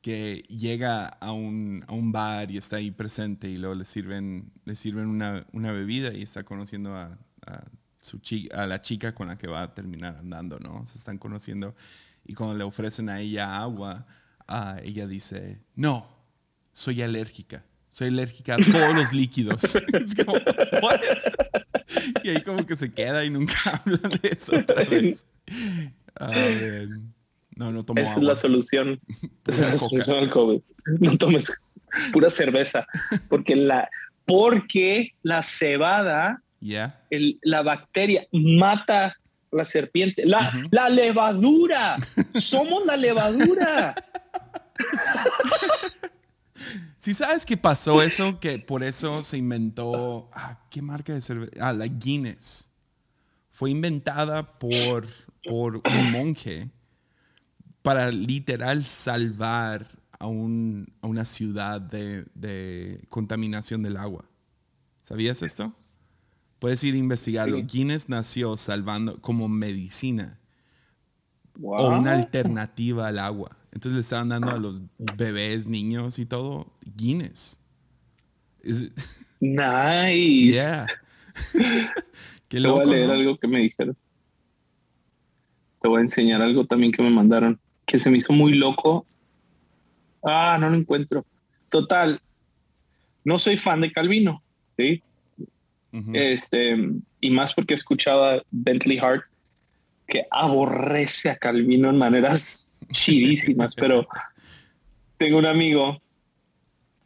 [0.00, 4.52] que llega a un, a un bar y está ahí presente y luego le sirven,
[4.64, 7.64] le sirven una, una bebida y está conociendo a, a
[8.00, 10.86] su chica, a la chica con la que va a terminar andando, ¿no?
[10.86, 11.74] Se están conociendo
[12.24, 14.06] y cuando le ofrecen a ella agua,
[14.82, 16.08] ella dice, no,
[16.72, 17.64] soy alérgica.
[17.90, 19.64] Soy alérgica a todos los líquidos.
[19.92, 21.00] es como, ¿What?
[22.22, 25.26] Y ahí como que se queda y nunca hablan de eso otra vez.
[27.56, 29.00] no, no tomo Esa es la solución.
[29.46, 30.60] Esa es la solución al COVID.
[31.00, 31.52] No tomes
[32.12, 32.86] pura cerveza.
[33.28, 33.88] Porque la,
[34.24, 36.42] porque la cebada,
[37.10, 39.16] el, la bacteria, mata
[39.50, 40.26] la serpiente.
[40.26, 41.96] La, la levadura.
[42.34, 43.94] Somos la levadura.
[46.98, 50.28] Si sabes que pasó eso, que por eso se inventó.
[50.32, 51.52] Ah, ¿Qué marca de cerveza?
[51.60, 52.68] Ah, la Guinness.
[53.52, 55.06] Fue inventada por,
[55.44, 56.70] por un monje
[57.82, 59.86] para literal salvar
[60.18, 64.24] a, un, a una ciudad de, de, contaminación del agua.
[65.00, 65.72] ¿Sabías esto?
[66.58, 67.62] Puedes ir a investigarlo.
[67.64, 70.38] Guinness nació salvando como medicina
[71.62, 73.57] o una alternativa al agua.
[73.72, 74.82] Entonces le estaban dando a los
[75.16, 77.60] bebés, niños y todo Guinness.
[79.40, 80.52] Nice.
[80.52, 80.86] Yeah.
[82.48, 83.96] Qué loco, Te voy a leer algo que me dijeron.
[85.80, 89.06] Te voy a enseñar algo también que me mandaron, que se me hizo muy loco.
[90.22, 91.24] Ah, no lo encuentro.
[91.68, 92.20] Total,
[93.24, 94.42] no soy fan de Calvino,
[94.76, 95.02] ¿sí?
[96.12, 96.76] Este,
[97.20, 99.24] y más porque escuchaba Bentley Hart,
[100.06, 104.06] que aborrece a Calvino en maneras chidísimas, pero
[105.16, 106.00] tengo un amigo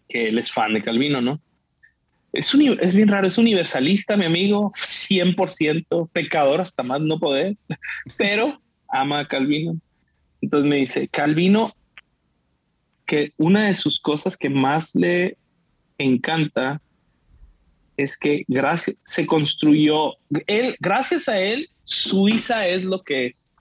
[0.09, 1.41] que él es fan de Calvino, ¿no?
[2.33, 7.57] Es, es bien raro, es universalista, mi amigo, 100%, pecador hasta más no poder,
[8.17, 9.77] pero ama a Calvino.
[10.41, 11.75] Entonces me dice, Calvino,
[13.07, 15.37] que una de sus cosas que más le
[15.99, 16.81] encanta
[17.97, 20.15] es que gracias, se construyó,
[20.47, 23.52] él, gracias a él, Suiza es lo que es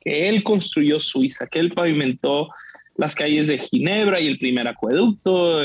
[0.00, 2.48] que él construyó Suiza, que él pavimentó
[2.96, 5.62] las calles de Ginebra y el primer acueducto.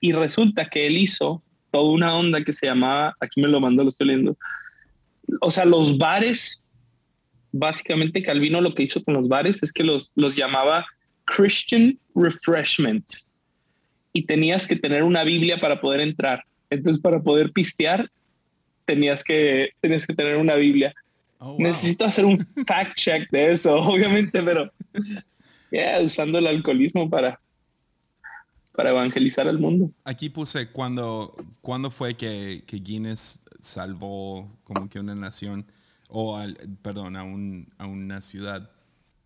[0.00, 3.82] Y resulta que él hizo toda una onda que se llamaba, aquí me lo mandó,
[3.82, 4.36] lo estoy leyendo.
[5.40, 6.62] O sea, los bares,
[7.52, 10.86] básicamente Calvino lo que hizo con los bares es que los, los llamaba
[11.24, 13.28] Christian Refreshments.
[14.12, 16.44] Y tenías que tener una Biblia para poder entrar.
[16.70, 18.10] Entonces, para poder pistear,
[18.86, 20.94] tenías que, tenías que tener una Biblia.
[21.38, 24.70] Oh, Necesito hacer un fact check de eso, obviamente, pero
[25.70, 27.40] yeah, usando el alcoholismo para,
[28.72, 29.90] para evangelizar al mundo.
[30.04, 35.66] Aquí puse cuando, cuando fue que, que Guinness salvó como que una nación,
[36.08, 38.70] o al, perdón, a, un, a una ciudad.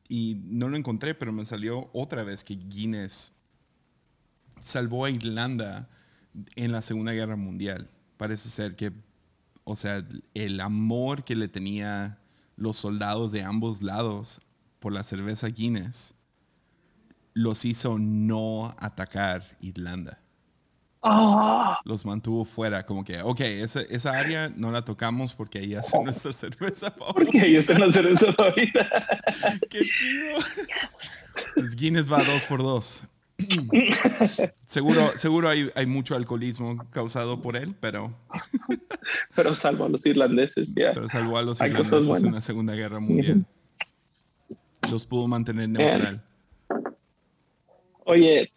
[0.08, 3.34] Y no lo encontré, pero me salió otra vez que Guinness
[4.58, 5.88] salvó a Irlanda
[6.56, 7.88] en la Segunda Guerra Mundial.
[8.16, 8.92] Parece ser que
[9.70, 10.04] o sea,
[10.34, 12.18] el amor que le tenía
[12.56, 14.40] los soldados de ambos lados
[14.80, 16.14] por la cerveza Guinness
[17.34, 20.18] los hizo no atacar Irlanda.
[21.02, 21.80] Ah.
[21.84, 26.04] Los mantuvo fuera, como que, ok, esa, esa, área no la tocamos porque ahí hacen
[26.04, 27.14] nuestra cerveza favorita.
[27.14, 28.90] Porque ahí hacen la cerveza favorita.
[29.70, 30.38] Qué chido.
[31.54, 33.02] Pues Guinness va dos por dos.
[34.66, 38.12] seguro seguro hay, hay, mucho alcoholismo causado por él, pero...
[39.34, 40.92] pero salvo a los irlandeses, ya.
[40.92, 43.44] Pero salvó a los irlandeses en la Segunda Guerra Mundial.
[44.90, 46.22] Los pudo mantener neutral.
[48.04, 48.52] Oye,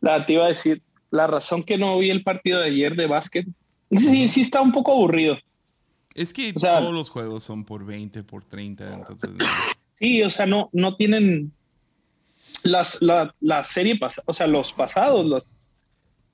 [0.00, 3.06] la, te iba a decir, la razón que no vi el partido de ayer de
[3.06, 3.46] básquet,
[3.90, 5.38] sí, sí está un poco aburrido.
[6.14, 9.30] Es que todos los juegos son por 20, por 30, entonces...
[9.98, 11.52] Sí, o sea, no, no tienen
[12.64, 15.64] las, la, la serie pasada, o sea, los pasados, los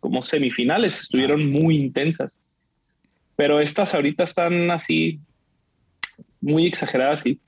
[0.01, 2.39] como semifinales estuvieron ah, muy intensas.
[3.35, 5.21] Pero estas ahorita están así
[6.41, 7.41] muy exageradas y,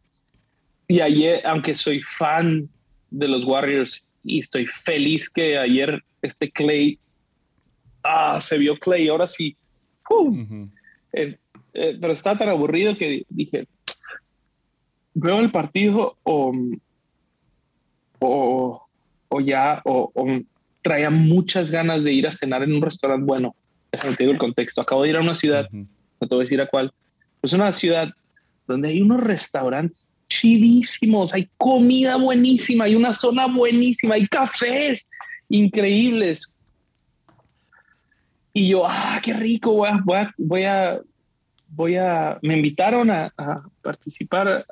[0.86, 2.68] y ayer, aunque soy fan
[3.10, 6.98] de los Warriors y estoy feliz que ayer este Clay,
[8.02, 9.56] ah, se vio Clay, ahora sí.
[11.12, 11.38] Eh,
[11.74, 13.68] eh, pero está tan aburrido que dije,
[15.14, 16.52] veo el partido o
[18.18, 18.86] o,
[19.28, 20.12] o ya, o,
[20.82, 23.54] traía muchas ganas de ir a cenar en un restaurante bueno.
[23.92, 24.80] Déjame te digo el contexto.
[24.80, 25.86] Acabo de ir a una ciudad, no
[26.28, 26.92] te voy a decir a cuál,
[27.40, 28.08] pues una ciudad
[28.66, 35.08] donde hay unos restaurantes chidísimos, hay comida buenísima, hay una zona buenísima, hay cafés
[35.48, 36.46] increíbles.
[38.52, 41.00] Y yo, ah, qué rico, voy a, voy a,
[41.68, 43.32] voy a, me invitaron a,
[43.82, 44.66] participar,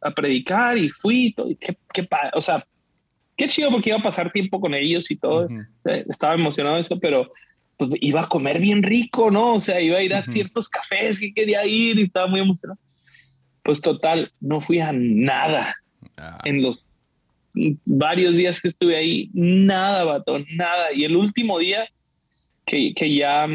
[0.00, 2.64] a, predicar y fui, todo, y qué, qué, o sea,
[3.38, 5.48] qué chido porque iba a pasar tiempo con ellos y todo.
[5.84, 7.30] Eh, estaba emocionado de eso, pero
[7.78, 9.54] pues iba a comer bien rico, ¿no?
[9.54, 12.80] O sea, iba a ir a ciertos cafés que quería ir y estaba muy emocionado.
[13.62, 15.76] Pues total, no fui a nada
[16.16, 16.40] ah.
[16.44, 16.84] en los
[17.84, 20.92] varios días que estuve ahí, nada, vato, nada.
[20.92, 21.88] Y el último día
[22.66, 23.46] que, que ya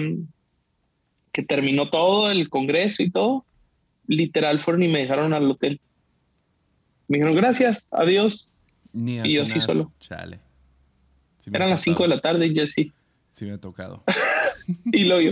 [1.33, 3.45] que terminó todo el congreso y todo,
[4.07, 5.81] literal fueron y me dejaron al hotel.
[7.09, 8.52] Me dijeron gracias, adiós.
[8.93, 9.91] Y yo sí solo.
[9.99, 10.39] Chale.
[11.51, 12.91] Eran las 5 de la tarde y yo sí.
[13.31, 14.03] Sí me ha tocado.
[14.91, 15.31] y lo yo.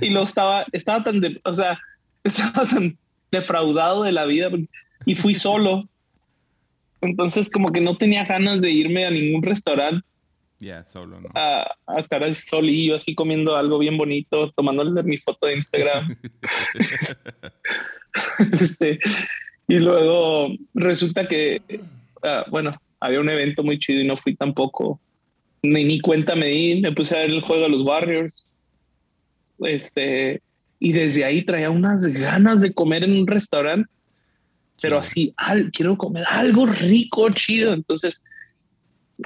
[0.00, 1.78] Y lo estaba, estaba tan, o sea,
[2.24, 2.98] estaba tan
[3.30, 4.50] defraudado de la vida
[5.06, 5.88] y fui solo.
[7.00, 10.06] Entonces como que no tenía ganas de irme a ningún restaurante.
[10.58, 11.30] Ya, solo, ¿no?
[11.34, 16.14] A, a, estar solillo, así comiendo algo bien bonito, tomándole mi foto de Instagram.
[18.60, 18.98] este,
[19.66, 21.62] y luego resulta que,
[22.50, 25.00] bueno, había un evento muy chido y no fui tampoco
[25.62, 28.48] ni, ni cuenta me di, me puse a ver el juego de los Warriors.
[29.60, 30.42] Este,
[30.78, 33.90] y desde ahí traía unas ganas de comer en un restaurante,
[34.80, 37.74] pero así, al, quiero comer algo rico, chido.
[37.74, 38.22] Entonces,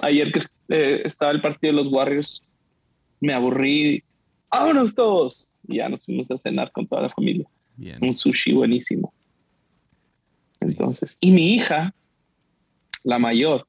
[0.02, 2.42] ayer que eh, estaba el partido de los Warriors,
[3.20, 4.02] me aburrí.
[4.50, 5.52] ¡Vámonos todos!
[5.68, 7.46] Y ya nos fuimos a cenar con toda la familia.
[8.00, 9.12] Un sushi buenísimo.
[10.60, 11.94] Entonces, y mi hija,
[13.04, 13.66] la mayor,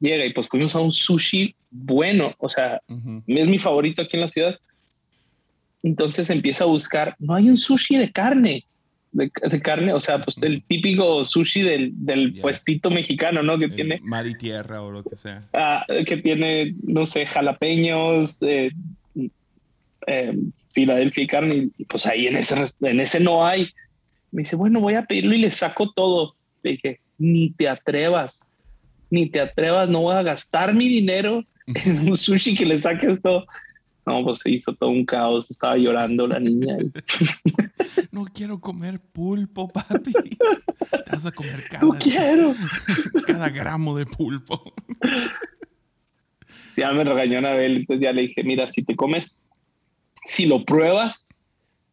[0.00, 2.80] llega y pues fuimos a un sushi bueno, o sea,
[3.26, 4.58] es mi favorito aquí en la ciudad.
[5.82, 8.64] Entonces empieza a buscar, no hay un sushi de carne,
[9.12, 9.30] de,
[9.62, 13.58] carne, o sea, pues el típico sushi del, del puestito mexicano, ¿no?
[13.58, 14.00] Que tiene...
[14.02, 15.48] Mar y tierra o lo que sea.
[15.52, 18.72] Ah, que tiene, no sé, jalapeños, eh,
[20.06, 20.36] eh,
[20.72, 23.70] Filadelfia y carne, y pues ahí en ese, en ese no hay.
[24.30, 26.34] Me dice, bueno, voy a pedirlo y le saco todo.
[26.62, 28.40] Le dije, ni te atrevas
[29.10, 33.20] ni te atrevas, no voy a gastar mi dinero en un sushi que le saques
[33.22, 33.46] todo.
[34.04, 36.76] No, pues se hizo todo un caos, estaba llorando la niña.
[38.12, 40.12] no quiero comer pulpo, papi.
[40.12, 42.54] Te vas a comer cada, no quiero.
[43.26, 44.74] cada gramo de pulpo.
[46.70, 49.40] Sí, ya me regañó Anabel, entonces ya le dije, mira, si te comes,
[50.24, 51.26] si lo pruebas,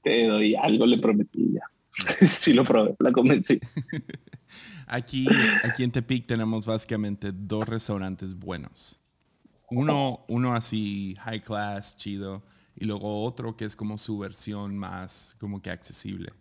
[0.03, 2.27] te doy algo, le prometí ya.
[2.27, 3.59] si lo probé, la convencí.
[4.93, 5.25] Aquí,
[5.63, 8.99] aquí en Tepic tenemos básicamente dos restaurantes buenos.
[9.71, 12.43] Uno, uno así high class, chido,
[12.75, 16.31] y luego otro que es como su versión más como que accesible.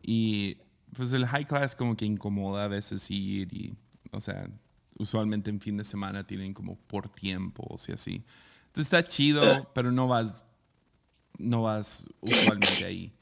[0.00, 0.58] Y
[0.94, 3.74] pues el high class como que incomoda a veces ir y,
[4.12, 4.48] o sea,
[4.96, 8.22] usualmente en fin de semana tienen como por tiempos y así.
[8.66, 10.46] Entonces está chido, pero no vas,
[11.36, 13.12] no vas usualmente ahí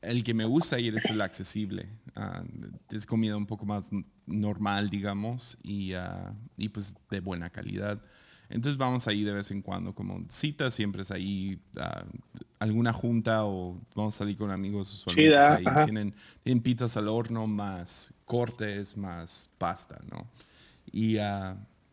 [0.00, 1.88] el que me gusta ir es el accesible.
[2.14, 2.42] Ah,
[2.90, 3.90] es comida un poco más
[4.26, 8.00] normal, digamos, y, uh, y, pues de buena calidad.
[8.50, 13.44] Entonces vamos ahí de vez en cuando, como cita siempre es ahí, uh, alguna junta
[13.44, 15.36] o vamos a salir con amigos usualmente.
[15.36, 15.64] ahí.
[15.84, 20.26] Tienen, tienen, pizzas al horno, más cortes, más pasta, ¿no?
[20.90, 21.18] Y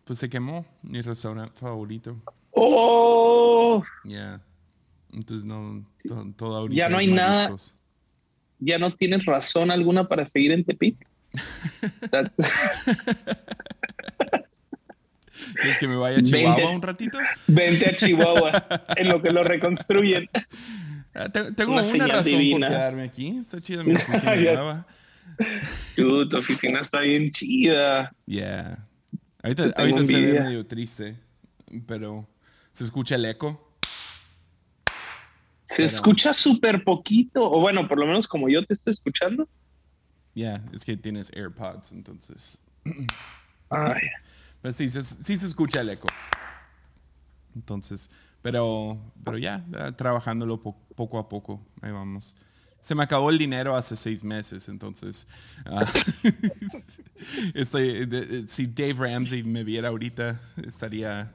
[0.06, 2.16] pues se quemó mi restaurante favorito.
[2.52, 3.84] ¡Oh!
[4.06, 4.42] Ya.
[5.12, 5.86] Entonces no,
[6.36, 6.78] todo, ahorita.
[6.78, 7.56] Ya no hay nada
[8.60, 10.96] ya no tienes razón alguna para seguir en Tepic.
[15.56, 17.18] ¿Quieres que me vaya a Chihuahua un ratito?
[17.48, 18.52] Vente a Chihuahua,
[18.96, 20.30] en lo que lo reconstruyen.
[21.14, 23.38] Ah, tengo una, razón por quedarme aquí.
[23.40, 24.88] Está chida mi oficina nueva.
[25.96, 28.14] tu oficina está bien chida.
[28.26, 28.88] Yeah.
[29.44, 31.16] Ahorita, ahorita se ve medio triste,
[31.86, 32.28] pero
[32.72, 33.65] se escucha el eco.
[35.76, 39.48] Se escucha súper poquito, o bueno, por lo menos como yo te estoy escuchando.
[40.34, 42.62] Ya, es que tienes AirPods, entonces.
[43.70, 43.96] Ah,
[44.62, 46.08] Pues sí, se, sí se escucha el eco.
[47.56, 48.10] Entonces,
[48.42, 52.36] pero, pero ya, trabajándolo poco a poco, ahí vamos.
[52.80, 55.28] Se me acabó el dinero hace seis meses, entonces.
[55.66, 55.92] Ah,
[57.56, 61.34] estoy, si Dave Ramsey me viera ahorita, estaría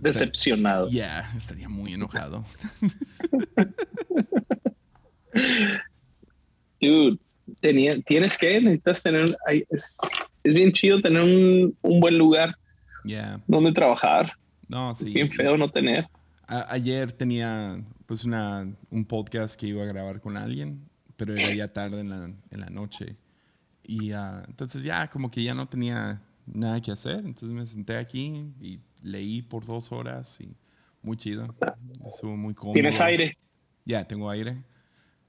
[0.00, 0.88] decepcionado.
[0.90, 2.44] Ya, estaría muy enojado.
[6.80, 7.18] Dude,
[7.60, 9.36] tienes que, necesitas tener,
[9.70, 9.96] es,
[10.44, 12.56] bien chido tener un, buen lugar
[13.46, 14.32] donde trabajar.
[14.68, 15.06] No, sí.
[15.06, 16.08] Es bien feo no tener.
[16.46, 21.72] ayer tenía pues una, un podcast que iba a grabar con alguien, pero era ya
[21.72, 23.16] tarde en la, en la noche.
[23.82, 27.18] Y ah, entonces ya como que ya no tenía nada que hacer.
[27.18, 30.56] Entonces me senté aquí y leí por dos horas y
[31.02, 31.54] muy chido.
[32.04, 32.74] Estuvo muy cómodo.
[32.74, 33.38] ¿Tienes aire?
[33.84, 34.62] Ya, tengo aire.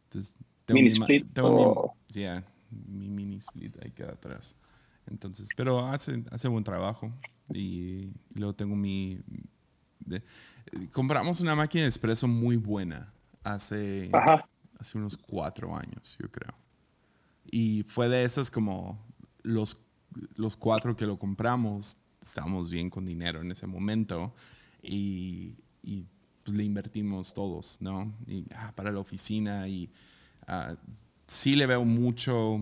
[0.06, 1.34] Entonces, tengo mini split.
[1.34, 1.95] Tengo
[2.88, 4.56] mi, mini split ahí queda atrás.
[5.10, 7.13] Entonces, pero hace, hace buen trabajo.
[7.53, 9.19] Y luego tengo mi...
[10.91, 14.10] compramos una máquina de espresso muy buena hace,
[14.80, 16.53] hace unos cuatro años, yo creo.
[17.49, 18.99] Y fue de esas como
[19.43, 19.80] los,
[20.36, 21.97] los cuatro que lo compramos,
[22.29, 24.33] estábamos bien con dinero en ese momento
[24.81, 25.53] y,
[26.43, 28.13] pues le invertimos todos, ¿no?
[28.27, 29.89] Y, ah, para la oficina y
[30.47, 30.75] uh,
[31.27, 32.59] sí le veo mucho,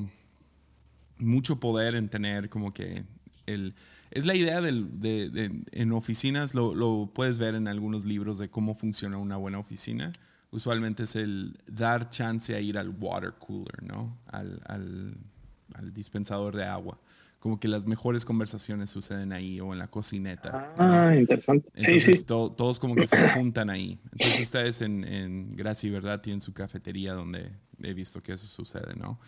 [1.17, 3.03] mucho poder en tener como que
[3.45, 3.75] el...
[4.11, 8.49] Es la idea del, de, de, en oficinas, lo, puedes ver en algunos libros de
[8.49, 10.13] cómo funciona una buena oficina.
[10.51, 14.17] Usualmente es el dar chance a ir al water cooler, ¿no?
[14.27, 16.97] Al, al dispensador de agua
[17.45, 20.73] como que las mejores conversaciones suceden ahí o en la cocineta.
[20.79, 21.69] Ah, interesante.
[21.75, 22.23] Entonces, sí, sí.
[22.23, 23.99] todos como que se juntan ahí.
[24.13, 27.51] Entonces ustedes en, en Gracia y Verdad tienen su cafetería donde
[27.83, 29.19] he visto que eso sucede, ¿no?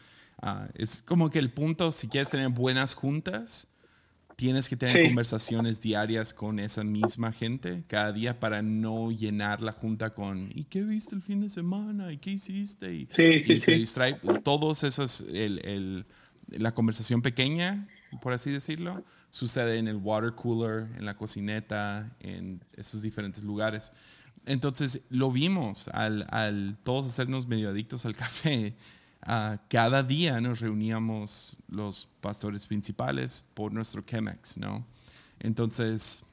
[0.42, 3.68] Uh, es como que el punto, si quieres tener buenas juntas,
[4.36, 5.04] tienes que tener sí.
[5.04, 10.64] conversaciones diarias con esa misma gente cada día para no llenar la junta con ¿y
[10.64, 12.12] qué viste el fin de semana?
[12.12, 12.92] ¿y qué hiciste?
[12.92, 14.16] Y, sí, sí, y se distrae.
[14.44, 16.08] Todos esas, el, el,
[16.48, 17.88] la conversación pequeña
[18.22, 23.92] por así decirlo, sucede en el water cooler, en la cocineta, en esos diferentes lugares.
[24.46, 28.76] Entonces lo vimos al, al todos hacernos medio adictos al café.
[29.26, 34.86] Uh, cada día nos reuníamos los pastores principales por nuestro Chemex, ¿no?
[35.40, 36.24] Entonces,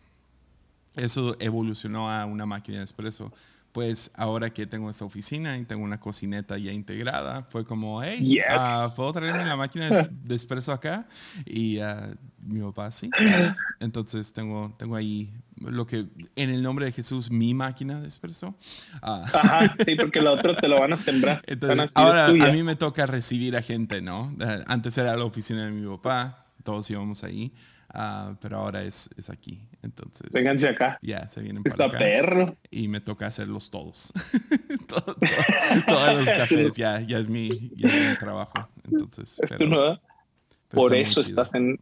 [0.95, 3.33] eso evolucionó a una máquina de espresso
[3.75, 8.21] pues ahora que tengo esta oficina y tengo una cocineta ya integrada, fue como, hey,
[8.21, 8.45] yes.
[8.57, 11.09] uh, ¿puedo traerme la máquina de espresso acá?
[11.45, 13.11] Y uh, mi papá sí.
[13.81, 16.07] Entonces tengo, tengo ahí lo que,
[16.37, 18.55] en el nombre de Jesús, mi máquina de espresso.
[19.03, 21.43] Uh, Ajá, sí, porque lo otro te lo van a sembrar.
[21.45, 24.33] Entonces, ahora a mí me toca recibir a gente, ¿no?
[24.69, 27.53] Antes era la oficina de mi papá, todos íbamos ahí.
[27.93, 29.61] Uh, pero ahora es, es, aquí.
[29.85, 30.31] Entonces.
[30.33, 30.99] Vénganse acá.
[31.03, 31.99] Ya, se vienen para acá.
[31.99, 32.57] perro.
[32.71, 34.13] Y me toca hacerlos todos.
[34.89, 35.15] todo, todo,
[35.87, 38.55] todos los cafés, ya, ya, es mi, ya es mi trabajo.
[38.91, 39.39] Entonces.
[39.39, 40.01] Es pero, pero
[40.71, 41.79] Por eso estás en.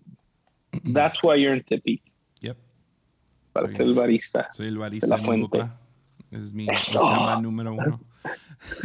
[0.93, 2.03] That's why you're in Tepic.
[2.41, 2.57] Yep.
[3.53, 4.49] Para soy, ser el barista.
[4.51, 5.59] Soy el barista de la fuente.
[5.59, 5.79] Papá.
[6.33, 8.01] Es mi chamba número uno.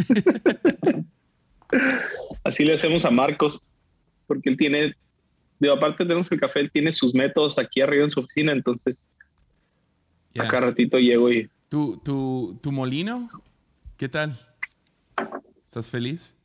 [2.44, 3.62] Así le hacemos a Marcos,
[4.28, 4.96] porque él tiene
[5.60, 9.08] de aparte tenemos el café, él tiene sus métodos aquí arriba en su oficina, entonces
[10.34, 10.44] yeah.
[10.44, 11.50] acá ratito llego y...
[11.70, 13.30] ¿Tu, tu, ¿Tu molino?
[13.98, 14.38] ¿Qué tal?
[15.68, 16.36] ¿Estás feliz?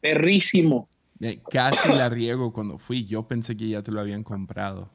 [0.00, 0.88] Perrísimo.
[1.50, 3.04] Casi la riego cuando fui.
[3.04, 4.90] Yo pensé que ya te lo habían comprado.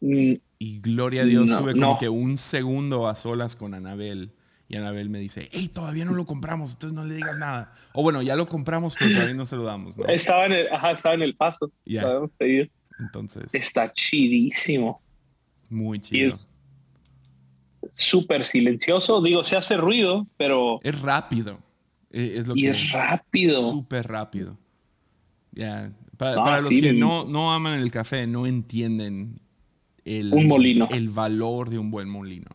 [0.00, 1.98] Mm, y gloria a Dios, no, tuve como no.
[1.98, 4.32] que un segundo a solas con Anabel.
[4.68, 7.72] Y Anabel me dice, hey, todavía no lo compramos, entonces no le digas nada.
[7.92, 10.06] O bueno, ya lo compramos, pero todavía no se lo damos, ¿no?
[10.06, 11.70] Estaba en el, ajá, estaba en el paso.
[11.84, 12.04] Ya.
[12.36, 12.66] Pedido.
[12.98, 15.00] Entonces, Está chidísimo.
[15.70, 16.28] muy Y chido.
[16.30, 16.52] es
[17.92, 19.20] súper silencioso.
[19.22, 20.80] Digo, se hace ruido, pero...
[20.82, 21.58] Es rápido.
[22.10, 23.70] eh, Es lo Y que es rápido.
[23.70, 24.58] Súper rápido.
[25.52, 25.92] Ya.
[26.16, 26.80] Para, para los sí.
[26.80, 29.38] que no, no aman el café, no entienden
[30.04, 30.88] el, Un molino.
[30.90, 32.48] el valor de un buen molino.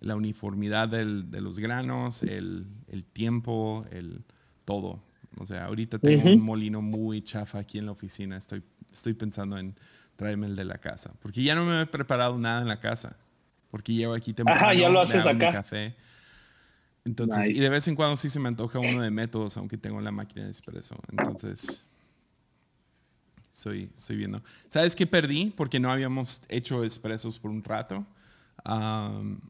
[0.00, 4.24] La uniformidad del- de los granos, el, el tiempo, el
[4.64, 5.02] todo.
[5.38, 6.32] O sea, ahorita tengo Ujú.
[6.32, 8.36] un molino muy chafa aquí en la oficina.
[8.36, 9.74] Estoy, estoy pensando en
[10.16, 11.12] traerme el de la casa.
[11.20, 13.16] Porque ya no me he preparado nada en la casa.
[13.70, 14.72] Porque llevo aquí temprano.
[14.72, 15.52] ya lo haces acá.
[15.52, 15.94] café.
[17.04, 17.52] Entonces, Nice.
[17.52, 20.10] y de vez en cuando sí se me antoja uno de métodos, aunque tengo la
[20.12, 20.96] máquina de espresso.
[21.10, 21.84] Entonces,
[23.52, 24.42] estoy, estoy viendo.
[24.68, 25.52] ¿Sabes qué perdí?
[25.56, 28.06] Porque no habíamos hecho expresos por un rato.
[28.64, 29.40] Am,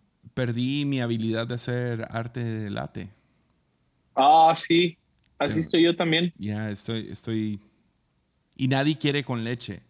[0.44, 3.10] perdí mi habilidad de hacer arte de latte.
[4.14, 4.96] Ah, sí.
[5.38, 5.60] Así Sí.
[5.60, 6.32] estoy yo también.
[6.38, 7.60] Ya estoy, estoy.
[8.56, 9.82] Y nadie quiere con leche.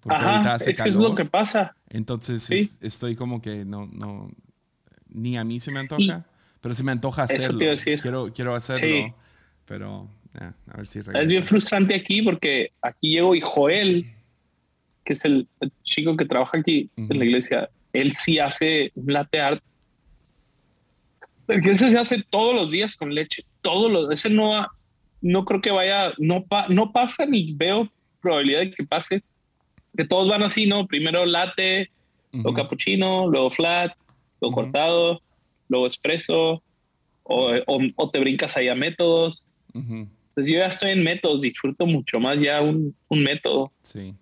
[0.00, 0.88] Porque Ajá, ahorita hace calor.
[0.92, 1.76] es lo que pasa.
[1.88, 2.54] Entonces Sí.
[2.54, 4.28] es- estoy como que no, no,
[5.08, 6.26] ni a mí se me antoja,
[6.60, 7.60] pero se me antoja hacerlo.
[7.64, 8.00] a decir.
[8.00, 9.12] Quiero, quiero hacerlo, Sí.
[9.66, 11.44] pero a ver si Es bien regresa.
[11.44, 14.12] frustrante aquí porque aquí llego y Joel,
[15.04, 19.12] que es el, el chico que trabaja aquí en la iglesia, él sí hace un
[19.12, 19.62] latte art.
[21.46, 23.44] Porque ese se hace todos los días con leche.
[23.62, 24.70] Todos los ese no va-
[25.20, 27.90] no creo que vaya, no, pa- no pasa ni veo
[28.20, 29.22] probabilidad de que pase.
[29.96, 30.86] Que todos van así, ¿no?
[30.86, 31.90] Primero latte,
[32.32, 32.56] luego Ujú.
[32.56, 33.92] cappuccino, luego flat,
[34.40, 34.64] luego Ujú.
[34.64, 35.22] cortado,
[35.68, 36.62] luego espresso,
[37.22, 39.50] o, o- o te brincas ahí a métodos.
[39.72, 43.70] Ujú, Entonces yo ya estoy en métodos, disfruto mucho más ya un, un método.
[43.82, 44.14] Sí.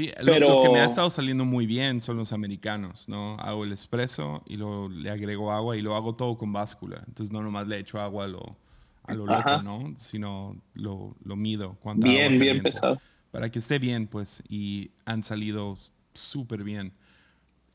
[0.00, 3.36] Sí, lo, que me ha estado saliendo muy bien son los americanos, ¿no?
[3.38, 7.04] Hago el espresso y luego le agrego agua y lo hago todo con báscula.
[7.06, 8.56] Entonces no nomás le echo agua a lo,
[9.02, 9.92] a lo loco, ¿no?
[9.98, 11.76] Sino lo, lo mido.
[11.96, 12.98] Bien, bien pesado.
[13.30, 14.42] Para que esté bien, pues.
[14.48, 15.74] Y han salido
[16.14, 16.94] súper bien.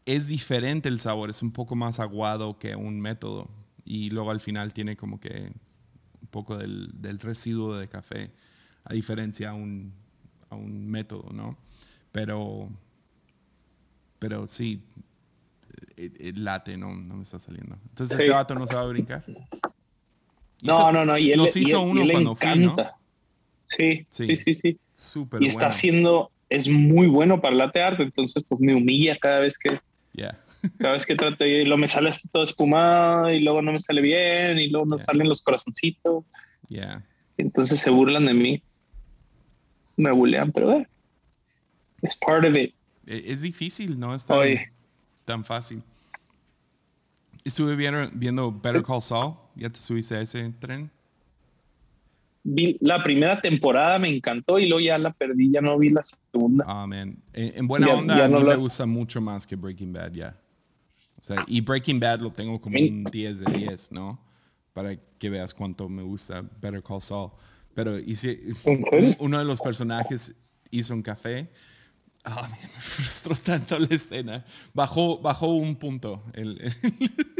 [0.05, 3.51] Es diferente el sabor, es un poco más aguado que un método.
[3.83, 5.51] Y luego al final tiene como que
[6.21, 8.31] un poco del, del residuo de café,
[8.83, 9.93] a diferencia a un,
[10.49, 11.63] a un método, ¿no?
[12.15, 12.69] Pero,
[14.19, 14.81] pero sí,
[15.97, 17.75] el, eh, eh, late no, no, me está saliendo.
[17.89, 19.25] Entonces, ¿este vato no se va a brincar?
[20.61, 21.17] no, no, no.
[21.17, 22.77] Y él, los hizo uno cuando fui, ¿no?
[23.65, 24.79] Sí, sí, sí, sí.
[24.93, 29.41] Súper Y está haciendo, es muy bueno para latte art, entonces pues me humilla cada
[29.41, 29.81] vez que...
[30.79, 34.01] Cada vez que trato y lo me sale todo espumado y luego no me sale
[34.01, 36.23] bien y luego no salen los corazoncitos.
[36.69, 37.05] Yeah.
[37.37, 38.63] Entonces se burlan de mí.
[39.95, 40.87] Me bulean, pero bueno.
[42.05, 42.73] Es part of it.
[43.07, 44.25] E, es difícil, no es
[45.25, 45.81] tan, fácil.
[47.43, 49.33] Estuve viendo, viendo Better Call Saul.
[49.55, 50.91] ¿Ya te subiste a ese tren?
[52.43, 56.03] Vi la primera temporada, me encantó y luego ya la perdí, ya no vi la
[56.03, 56.63] segunda.
[56.67, 57.17] Ah, man.
[57.33, 60.37] En, buena onda, a mí me gusta mucho más que Breaking Bad, ya.
[61.19, 64.19] O sea, y Breaking Bad lo tengo como un 10 de 10, ¿no?
[64.73, 67.31] Para que veas cuánto me gusta Better Call Saul.
[67.73, 68.39] Pero hice,
[69.17, 70.35] uno de los personajes
[70.69, 71.49] hizo un café
[72.27, 74.45] Oh, me frustró tanto la escena.
[74.73, 76.23] Bajó, bajó un punto.
[76.33, 76.73] El,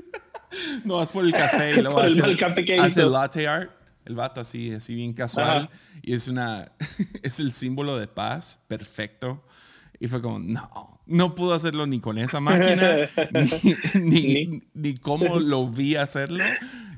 [0.83, 3.71] no, vas por el café y luego hace, el, hace latte art.
[4.05, 5.69] El vato así, así bien casual.
[6.03, 6.71] Y es una,
[7.23, 9.43] es el símbolo de paz, perfecto.
[9.99, 13.09] Y fue como, no, no pudo hacerlo ni con esa máquina,
[13.95, 16.43] ni, ni, cómo lo vi hacerlo.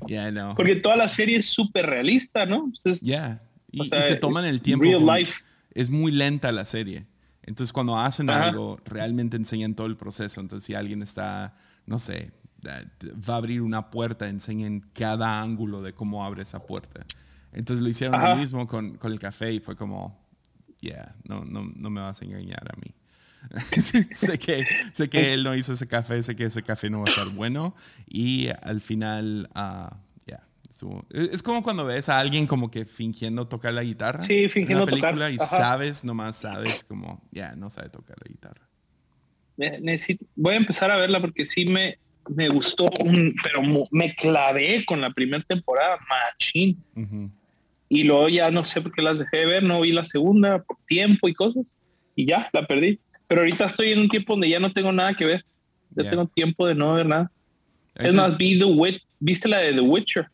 [0.06, 0.54] Yeah, no.
[0.56, 2.70] Porque toda la serie es súper realista, ¿no?
[3.00, 3.40] Ya.
[3.70, 4.84] Y, se toman el tiempo.
[4.84, 5.42] Real life.
[5.72, 7.06] Es muy lenta la serie.
[7.48, 10.40] Entonces, cuando hacen algo, realmente enseñan todo el proceso.
[10.42, 11.54] Entonces, si alguien está,
[11.86, 12.30] no sé,
[12.66, 17.06] va a abrir una puerta, enseñan cada ángulo de cómo abre esa puerta.
[17.52, 20.22] Entonces, lo hicieron lo mismo con, con, el café y fue como,
[20.80, 22.94] yeah, no, no, no me vas a engañar a mí.
[24.12, 27.06] sé, que, sé que él no hizo ese café, sé que ese café no va
[27.06, 27.74] a estar bueno
[28.06, 29.94] y al final, uh,
[31.10, 34.94] es como cuando ves a alguien como que fingiendo tocar la guitarra sí, fingiendo en
[34.94, 38.68] una película y sabes, nomás sabes como, ya, no sabe tocar la guitarra.
[40.36, 41.98] voy a empezar a verla porque sí me,
[42.28, 42.86] me gustó,
[43.42, 46.82] pero me clavé con la primera temporada, machín.
[47.88, 50.62] Y luego ya no sé por qué las dejé de ver, no vi la segunda
[50.62, 51.74] por tiempo y cosas,
[52.14, 53.00] y ya, la perdí.
[53.26, 55.44] Pero ahorita estoy en un tiempo donde ya no tengo nada que ver.
[55.90, 57.30] Ya tengo tiempo de no ver nada.
[57.94, 60.28] es más, vi The ¿viste la de The Witcher?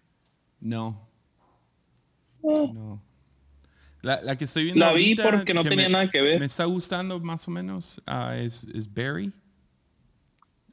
[0.65, 0.99] No.
[2.43, 3.03] No.
[4.01, 4.85] La, la, que estoy viendo.
[4.85, 6.41] La vi porque no tenía nada que ver.
[6.41, 8.01] Me está gustando más o menos.
[8.07, 9.31] Uh, es, es, Barry.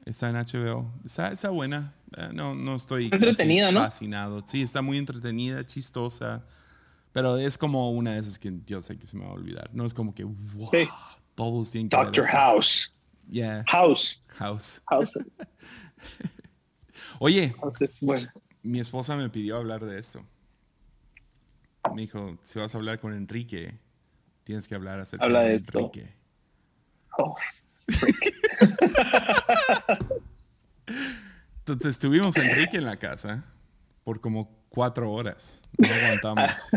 [0.06, 0.90] Está en HBO.
[1.04, 1.94] Está, está buena.
[2.16, 3.80] Uh, no, no estoy entretenida, ¿no?
[3.80, 4.42] fascinado.
[4.46, 6.44] Sí, está muy entretenida, chistosa.
[7.12, 9.68] Pero es como una de esas que yo sé que se me va a olvidar.
[9.74, 10.88] No es como que, wow, sí.
[11.34, 12.94] todos tienen que Doctor House.
[13.30, 13.62] Yeah.
[13.68, 14.24] House.
[14.28, 14.80] House.
[14.86, 15.12] House.
[17.18, 17.54] Oye.
[17.60, 18.30] House es bueno
[18.62, 20.24] mi esposa me pidió hablar de esto.
[21.94, 23.78] Me dijo, si vas a hablar con Enrique,
[24.44, 26.14] tienes que hablar acerca Habla de, Enrique.
[27.18, 27.36] Oh,
[31.58, 33.44] Entonces tuvimos a Enrique en la casa
[34.04, 35.62] por como cuatro horas.
[35.76, 36.70] No aguantamos.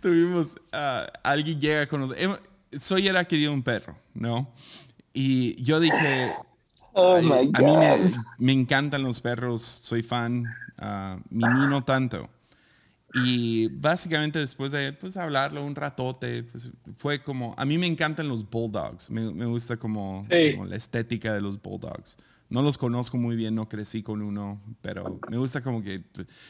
[0.00, 2.40] tuvimos, uh, alguien llega con nosotros.
[2.72, 4.50] Soy era que dio un perro, ¿no?
[5.18, 6.30] Y yo dije,
[6.92, 7.30] oh a mí
[8.38, 10.44] me, encantan los perros, soy fan,
[10.78, 12.28] uh, Mimi no tanto.
[13.14, 18.28] Y básicamente después de pues, hablarlo un ratote, pues, fue como, a mí me encantan
[18.28, 22.18] los bulldogs, me, me gusta como, la estética de los bulldogs.
[22.50, 25.98] No los conozco muy bien, no crecí con uno, pero me gusta como que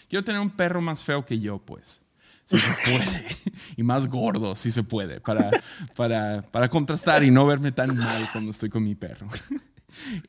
[0.08, 2.02] quiero tener un perro más feo que yo, pues
[2.46, 3.26] si se puede,
[3.76, 5.50] y más gordo si se puede, para,
[5.96, 9.26] para, para contrastar y no verme tan mal cuando estoy con mi perro.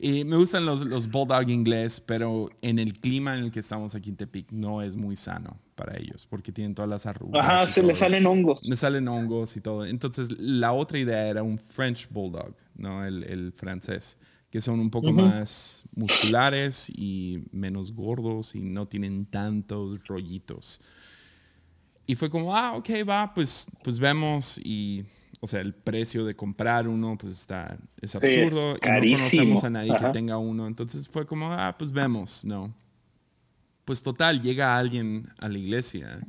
[0.00, 3.94] Y me gustan los, los bulldog inglés, pero en el clima en el que estamos
[3.94, 7.44] aquí en Tepic no es muy sano para ellos, porque tienen todas las arrugas.
[7.44, 8.64] Ajá, se le salen hongos.
[8.64, 9.84] Le salen hongos y todo.
[9.84, 13.04] Entonces, la otra idea era un French bulldog, ¿no?
[13.04, 14.16] El, el francés,
[14.50, 20.80] que son un poco más musculares y menos gordos y no tienen tantos rollitos.
[22.08, 25.04] Y fue como, ah, ok, va, pues, pues vemos y,
[25.40, 28.78] o sea, el precio de comprar uno, pues está, es absurdo.
[28.82, 30.66] y no conocemos a nadie que tenga uno.
[30.66, 32.74] Entonces fue como, ah, pues vemos, ¿no?
[33.84, 36.26] Pues total, llega alguien a la iglesia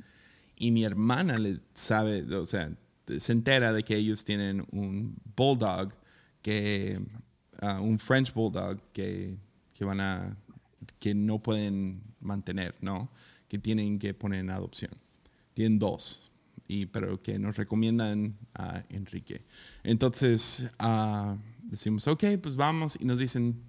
[0.57, 2.69] Y mi hermana le sabe, o sea,
[3.17, 5.93] se entera de que ellos tienen un bulldog,
[6.41, 6.99] que,
[7.61, 9.37] ah, un French bulldog que,
[9.73, 10.35] que, van a,
[10.99, 13.09] que no pueden mantener, ¿no?
[13.47, 14.91] Que tienen que poner en adopción.
[15.59, 16.31] Tienen dos,
[16.69, 19.41] y, pero que nos recomiendan a Enrique.
[19.83, 23.61] Entonces uh, decimos, ok, pues vamos, y nos dicen,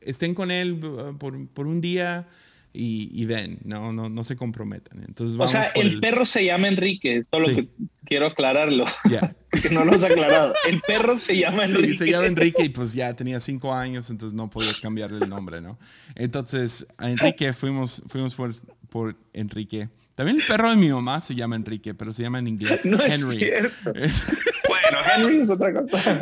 [0.00, 0.78] estén con él
[1.18, 2.28] por, por un día
[2.72, 5.02] y, ven, no, no, no se comprometan.
[5.02, 7.68] Entonces, vamos o sea, el, perro se llama Enrique, esto es lo que
[8.04, 8.84] quiero aclararlo,
[9.62, 10.52] que no lo has aclarado.
[10.68, 11.88] El perro se llama Enrique.
[11.88, 15.28] Sí, se llama Enrique y pues ya tenía cinco años, entonces no podías cambiarle el
[15.28, 15.76] nombre, ¿no?
[16.14, 18.54] Entonces, a Enrique fuimos, fuimos por,
[18.90, 19.88] por Enrique.
[20.14, 23.02] También el perro de mi mamá se llama Enrique, pero se llama en inglés no
[23.02, 23.44] Henry.
[23.44, 23.92] Es cierto.
[24.68, 26.20] bueno, Henry es otra cosa.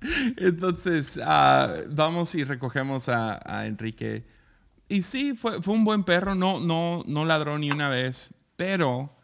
[0.36, 4.24] Entonces, uh, vamos y recogemos a, a Enrique
[4.88, 9.16] y sí, fue, fue, un buen perro, no, no, no ladró ni una vez, pero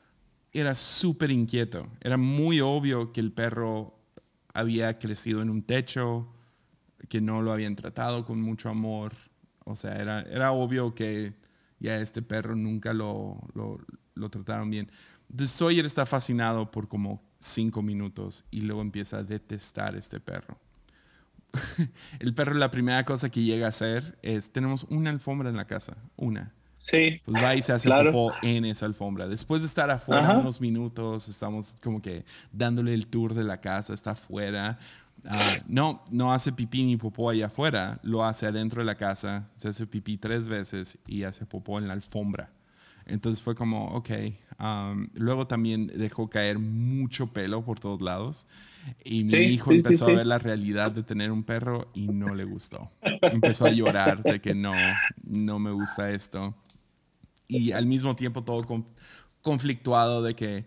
[0.52, 1.86] era súper inquieto.
[2.00, 3.98] Era muy obvio que el perro
[4.54, 6.32] había crecido en un techo,
[7.08, 9.12] que no lo habían tratado con mucho amor.
[9.64, 11.34] O sea, era, era obvio que
[11.80, 13.78] ya este perro nunca lo, lo,
[14.14, 14.90] lo trataron bien.
[15.44, 20.58] Sawyer está fascinado por como cinco minutos y luego empieza a detestar este perro.
[22.20, 25.66] el perro la primera cosa que llega a hacer es, tenemos una alfombra en la
[25.66, 26.54] casa, una.
[26.78, 27.20] Sí.
[27.24, 29.28] Pues va y se hace popó en esa alfombra.
[29.28, 33.92] Después de estar afuera unos minutos, estamos como que dándole el tour de la casa,
[33.92, 34.78] está afuera.
[35.26, 39.48] Ah, no, no hace pipí ni popó allá afuera, lo hace adentro de la casa,
[39.56, 42.50] se hace pipí tres veces y hace popó en la alfombra.
[43.06, 44.10] Entonces fue como, ok.
[44.60, 48.46] Um, luego también dejó caer mucho pelo por todos lados.
[49.04, 52.44] Y mi hijo empezó a ver la realidad de tener un perro y no le
[52.44, 52.90] gustó.
[53.22, 54.74] Empezó a llorar de que no,
[55.24, 56.54] no me gusta esto.
[57.48, 58.64] Y al mismo tiempo todo
[59.42, 60.66] conflictuado de que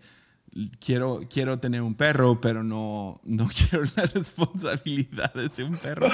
[0.79, 6.07] quiero, quiero tener un perro, pero no, no quiero la responsabilidad de ser un perro.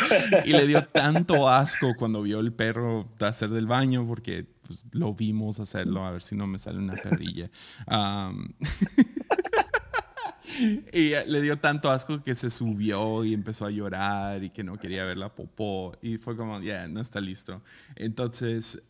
[0.45, 5.13] Y le dio tanto asco cuando vio el perro hacer del baño porque pues, lo
[5.13, 7.49] vimos hacerlo, a ver si no me sale una perrilla.
[10.93, 14.77] y le dio tanto asco que se subió y empezó a llorar y que no
[14.77, 15.97] quería ver la popó.
[16.01, 17.61] Y fue como, ya, no está listo.
[17.95, 18.81] Entonces,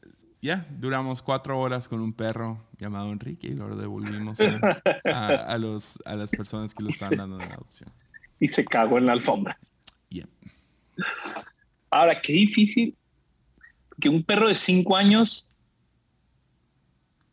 [0.42, 4.40] ya, duramos cuatro horas con un perro llamado Enrique y lo devolvimos
[5.06, 7.92] a, los, a las personas que lo estaban dando de adopción.
[8.40, 9.60] Y se cagó en la alfombra.
[10.10, 10.28] Yeah.
[11.90, 12.96] Ahora, qué difícil
[14.00, 15.50] que un perro de cinco años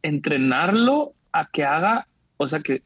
[0.03, 2.83] entrenarlo a que haga, o sea, que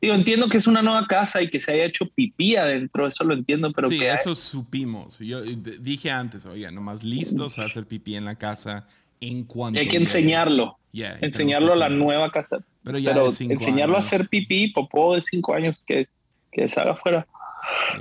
[0.00, 3.24] yo entiendo que es una nueva casa y que se haya hecho pipí adentro, eso
[3.24, 3.88] lo entiendo, pero...
[3.88, 5.18] Sí, eso supimos.
[5.18, 8.86] Yo dije antes, oye, nomás listos a hacer pipí en la casa
[9.20, 9.80] en cuanto...
[9.80, 10.78] Hay que enseñarlo.
[10.92, 12.58] enseñarlo a la nueva casa.
[12.82, 16.08] Pero ya enseñarlo a hacer pipí, popó de cinco años que,
[16.50, 17.26] que se haga afuera.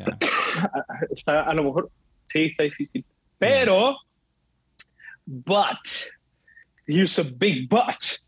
[1.11, 1.91] está, a lo mejor,
[2.31, 3.03] sí, está difícil.
[3.37, 3.97] Pero,
[5.25, 6.09] but,
[6.87, 8.19] use a big but.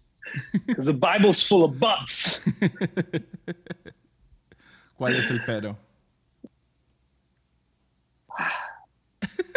[0.68, 2.40] Because the Bible's full of buts.
[4.96, 5.78] ¿Cuál es el pero?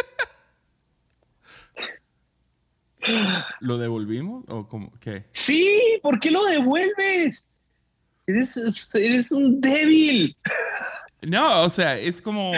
[3.60, 4.92] ¿Lo devolvimos o cómo?
[5.00, 5.24] ¿Qué?
[5.30, 7.48] Sí, ¿por qué lo devuelves?
[8.26, 10.36] Eres, eres un débil.
[11.22, 12.52] No, o sea, es como.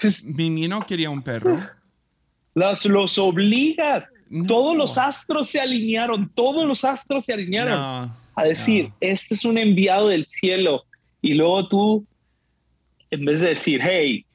[0.00, 1.66] Pues, mi no quería un perro.
[2.54, 4.04] Las, los obligas.
[4.46, 9.58] Todos los astros se alinearon, todos los astros se alinearon a decir, este es un
[9.58, 10.84] enviado del cielo.
[11.22, 12.06] Y luego tú,
[13.10, 14.26] en vez de decir, hey,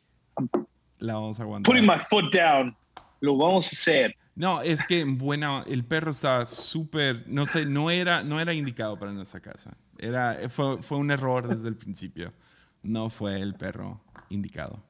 [0.99, 2.75] la vamos a putting my foot down,
[3.19, 4.15] lo vamos a hacer.
[4.39, 8.97] No, es que bueno, el perro estaba súper, no sé, no era, no era indicado
[8.97, 9.77] para nuestra casa.
[9.97, 12.33] Era, fue, fue un error desde el principio.
[12.81, 14.83] No fue el perro indicado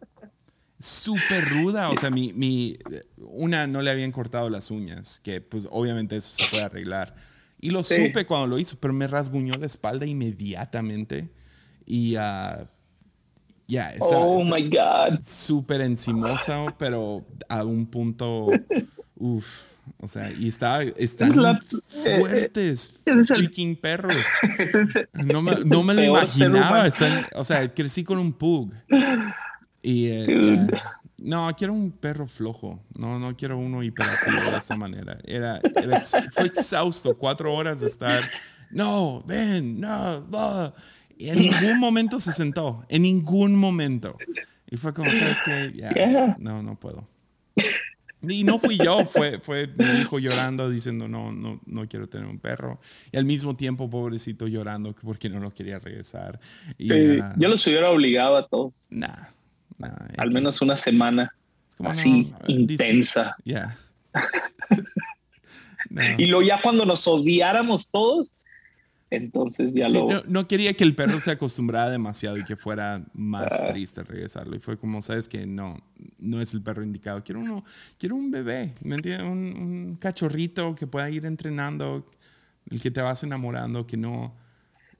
[0.79, 1.89] súper ruda.
[1.89, 2.77] O sea, mi, mi,
[3.17, 7.15] una no le habían cortado las uñas, que pues obviamente eso se puede arreglar.
[7.59, 11.29] Y lo supe cuando lo hizo, pero me rasguñó la espalda inmediatamente.
[11.85, 12.65] Y uh,
[13.67, 15.19] ya, oh my God.
[15.21, 18.47] Súper encimosa, pero a un punto,
[19.19, 19.61] uff.
[20.01, 21.33] O sea, y está, están
[22.19, 24.15] fuertes, freaking perros.
[25.13, 26.87] No me, no me lo imaginaba.
[27.35, 28.71] o sea, crecí con un pug.
[29.81, 30.67] Y, eh,
[31.17, 32.79] no, quiero un perro flojo.
[32.95, 35.17] No, no quiero uno hiperactivo de esa manera.
[35.23, 35.59] Era,
[36.31, 38.21] fue exhausto, cuatro horas de estar.
[38.71, 40.73] No, ven, no, no.
[41.17, 42.85] Y en ningún momento se sentó.
[42.87, 44.15] En ningún momento.
[44.69, 45.73] Y fue como, ¿sabes qué?
[45.75, 47.07] Ya, no, no puedo.
[48.21, 52.27] Y no fui yo, fue, fue mi hijo llorando diciendo no, no, no quiero tener
[52.27, 52.79] un perro.
[53.11, 56.39] Y al mismo tiempo, pobrecito llorando porque no lo quería regresar.
[56.77, 58.85] Y, sí, yo los hubiera obligado a todos.
[58.89, 59.27] Nah,
[59.77, 61.33] nah Al menos una semana
[61.79, 63.35] así intensa.
[63.45, 63.77] Ya.
[66.17, 68.35] Y luego ya cuando nos odiáramos todos,
[69.11, 70.23] entonces ya lo...
[70.27, 73.65] No, quería que el perro se acostumbrara demasiado y que fuera más ah.
[73.65, 74.55] triste regresarlo.
[74.55, 75.81] Y fue como, sabes que no,
[76.19, 77.23] no es el perro indicado.
[77.23, 77.63] Quiero uno,
[77.97, 79.27] quiero un bebé, ¿me entiendes?
[79.27, 82.05] Un, cachorrito que pueda ir entrenando,
[82.69, 84.35] el que te vas enamorando, que no...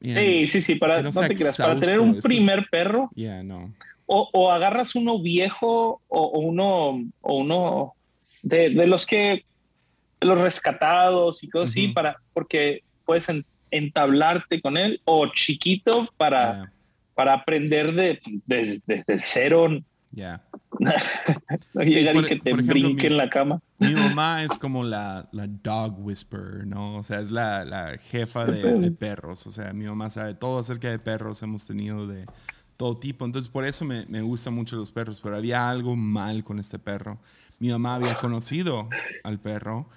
[0.02, 3.12] sí, sí, sí, para, no, te creas, para tener un primer perro.
[3.16, 3.74] Ya, no.
[4.08, 7.94] O, o, agarras uno viejo o, uno, o uno
[8.42, 9.46] de, de, los que,
[10.20, 13.30] los rescatados y cosas así, para, porque puedes
[13.72, 16.72] entablarte con él o chiquito para,
[17.16, 19.70] para aprender de, desde cero.
[20.12, 20.44] Ya.
[21.74, 23.62] llegar y que te brinque en la cama.
[23.78, 26.98] Mi mamá es como la, la dog whisperer, ¿no?
[26.98, 29.46] O sea, es la, la jefa de, perros.
[29.48, 31.42] O sea, mi mamá sabe todo acerca de perros.
[31.44, 32.26] Hemos tenido de
[32.78, 33.26] todo tipo.
[33.26, 35.20] Entonces, por eso me, me gustan mucho los perros.
[35.22, 37.20] Pero había algo mal con este perro.
[37.60, 38.90] Mi mamá había conocido
[39.24, 39.90] al perro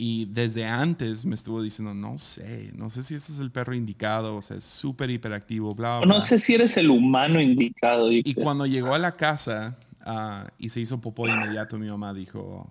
[0.00, 3.74] y desde antes me estuvo diciendo, no sé, no sé si este es el perro
[3.74, 6.06] indicado, o sea, es súper hiperactivo, bla, bla.
[6.06, 8.12] No sé si eres el humano indicado.
[8.12, 12.14] Y cuando llegó a la casa ah, y se hizo popó de inmediato, mi mamá
[12.14, 12.70] dijo,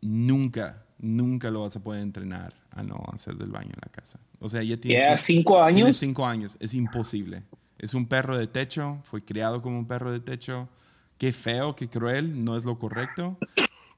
[0.00, 4.18] nunca, nunca lo vas a poder entrenar a no hacer del baño en la casa.
[4.38, 5.76] O sea, ya tiene cinco años.
[5.76, 7.42] Tiene cinco años, es imposible.
[7.78, 10.70] Es un perro de techo, fue criado como un perro de techo.
[11.18, 13.36] Qué feo, qué cruel, no es lo correcto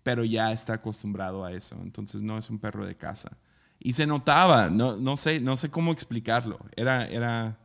[0.05, 3.36] pero ya está acostumbrado a eso, entonces no es un perro de casa.
[3.80, 7.59] Y se notaba, no, no, sé, no sé cómo explicarlo, era, era,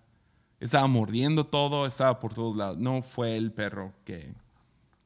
[0.59, 4.33] estaba mordiendo todo, estaba por todos lados, no fue el perro que...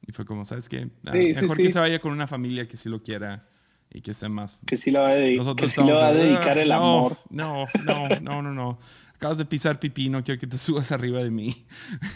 [0.05, 0.89] Y fue como, ¿sabes qué?
[1.07, 3.47] Ah, mejor que se vaya con una familia que sí lo quiera
[3.89, 4.59] y que esté más...
[4.65, 5.15] Que sí, va a,
[5.55, 7.15] que sí le va a dedicar el amor.
[7.29, 8.77] No, no, no, no, no.
[9.15, 11.55] Acabas de pisar pipí, no quiero que te subas arriba de mí,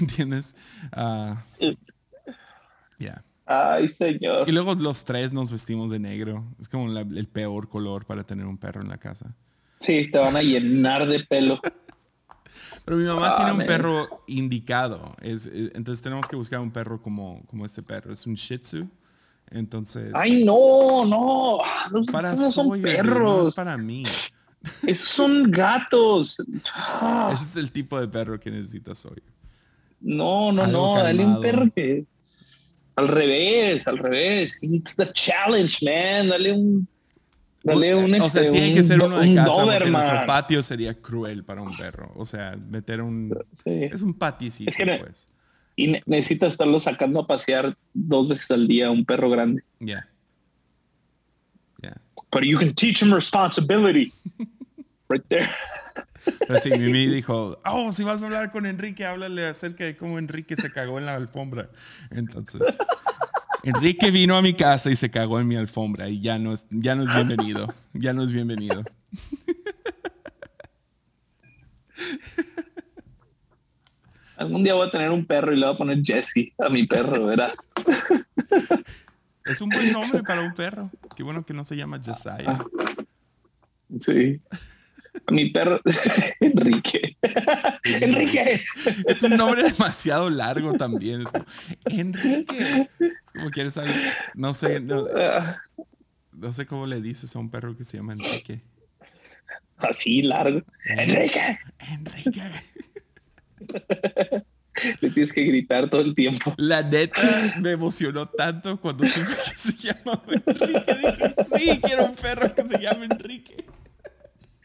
[0.01, 0.55] ¿entiendes?
[0.91, 1.43] Ah,
[2.99, 3.24] ya.
[3.48, 4.48] Ay, señor.
[4.48, 6.43] Y luego los tres nos vestimos de negro.
[6.60, 9.34] Es como el peor color para tener un perro en la casa.
[9.80, 11.60] Sí, te van a llenar de pelo.
[12.84, 15.16] Pero mi mamá tiene un perro indicado.
[15.22, 18.12] Es, eh, entonces tenemos que buscar un perro como, como este perro.
[18.12, 18.88] Es un Shih Tzu.
[19.50, 20.12] Entonces.
[20.14, 21.60] Ay, no, no.
[22.12, 23.43] para no son perros.
[23.43, 24.04] No es para mí.
[24.86, 26.38] Esos son gatos.
[27.30, 29.24] Ese es el tipo de perro que necesitas hoy.
[30.02, 30.95] No, no, no.
[30.95, 32.06] Dale un perro que
[32.98, 34.58] al revés, al revés.
[34.62, 36.28] It's the challenge, man.
[36.28, 36.88] Dale un.
[37.64, 38.22] Dale un.
[38.22, 41.62] O sea, este, tiene que ser uno de casa porque nuestro patio sería cruel para
[41.62, 42.12] un perro.
[42.16, 43.34] O sea, meter un.
[43.66, 45.30] Es un paticito, pues.
[45.76, 49.64] Y necesitas estarlo sacando a pasear dos veces al día un perro grande.
[49.80, 50.08] Yeah.
[51.84, 51.98] Yeah.
[52.32, 54.12] But you can teach him responsibility.
[55.10, 55.54] right there.
[56.47, 60.19] Pero sí, Mimi dijo, oh, si vas a hablar con Enrique, háblale acerca de cómo
[60.19, 61.69] Enrique se cagó en la alfombra.
[62.11, 62.78] Entonces,
[63.63, 66.67] Enrique vino a mi casa y se cagó en mi alfombra y ya no es,
[66.69, 67.73] ya no es bienvenido.
[67.93, 68.84] Ya no es bienvenido.
[74.38, 76.86] Algún día voy a tener un perro y le voy a poner Jesse a mi
[76.86, 77.73] perro, verás.
[79.45, 80.91] Es un buen nombre para un perro.
[81.15, 82.63] Qué bueno que no se llama Josiah.
[83.99, 84.39] Sí
[85.32, 85.82] mi perro,
[86.39, 87.18] Enrique.
[87.84, 88.65] Enrique.
[89.07, 91.22] Es un nombre demasiado largo también.
[91.22, 91.45] Es como,
[91.86, 92.89] Enrique.
[92.99, 93.91] Es como quieres saber,
[94.34, 95.05] no sé, no,
[96.51, 98.61] sé cómo le dices a un perro que se llama Enrique.
[99.78, 100.61] Así largo.
[100.86, 101.59] Enrique.
[101.80, 102.41] Enrique.
[105.01, 106.53] Le tienes que gritar todo el tiempo.
[106.57, 110.95] La neta me emocionó tanto cuando supe que se llama Enrique.
[110.95, 113.65] Dije, sí, quiero un perro que se llame Enrique.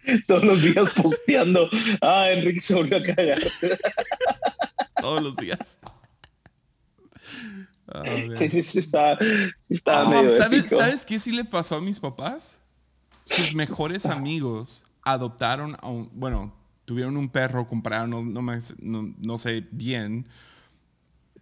[0.26, 1.68] Todos los días posteando.
[2.00, 3.38] Ah, Enrique se volvió a cagar.
[5.00, 5.78] Todos los días.
[7.94, 9.18] Oh, está,
[9.68, 12.58] está medio ¿sabes, ¿Sabes qué sí le pasó a mis papás?
[13.26, 16.08] Sus mejores amigos adoptaron a un.
[16.14, 16.54] Bueno,
[16.86, 18.40] tuvieron un perro, compraron, no,
[18.80, 20.26] no, no sé bien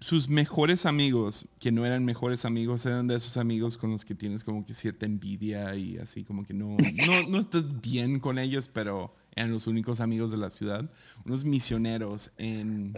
[0.01, 4.14] sus mejores amigos, que no eran mejores amigos, eran de esos amigos con los que
[4.14, 8.38] tienes como que cierta envidia y así como que no, no, no estás bien con
[8.38, 10.90] ellos, pero eran los únicos amigos de la ciudad.
[11.24, 12.94] Unos misioneros en,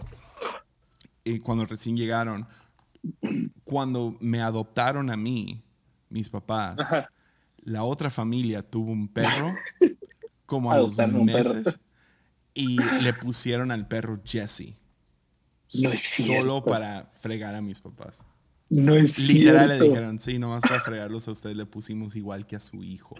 [1.25, 2.47] eh, cuando recién llegaron,
[3.65, 5.61] cuando me adoptaron a mí,
[6.09, 6.77] mis papás,
[7.57, 9.53] la otra familia tuvo un perro
[10.45, 11.79] como a los meses
[12.53, 14.75] y le pusieron al perro Jesse.
[15.73, 18.25] No es Solo para fregar a mis papás.
[18.69, 19.83] No es Literal cierto.
[19.83, 23.15] le dijeron, sí, nomás para fregarlos a ustedes le pusimos igual que a su hijo.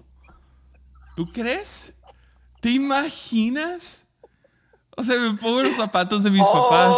[1.15, 1.93] ¿Tú crees?
[2.61, 4.05] ¿Te imaginas?
[4.95, 6.95] O sea, me pongo los zapatos de mis papás.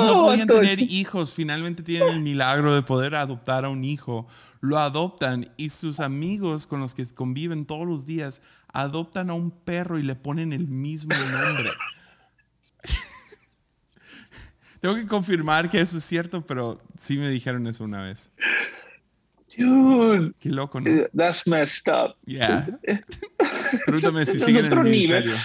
[0.00, 1.34] No Oh, podían tener hijos.
[1.34, 4.26] Finalmente tienen el milagro de poder adoptar a un hijo.
[4.60, 8.42] Lo adoptan y sus amigos con los que conviven todos los días
[8.72, 11.70] adoptan a un perro y le ponen el mismo nombre.
[14.84, 18.30] Tengo que confirmar que eso es cierto, pero sí me dijeron eso una vez.
[19.56, 21.06] Dude, Qué loco, ¿no?
[21.16, 22.16] that's messed up.
[22.26, 22.66] Yeah.
[23.86, 25.36] Pregúntame si siguen en el ministerio.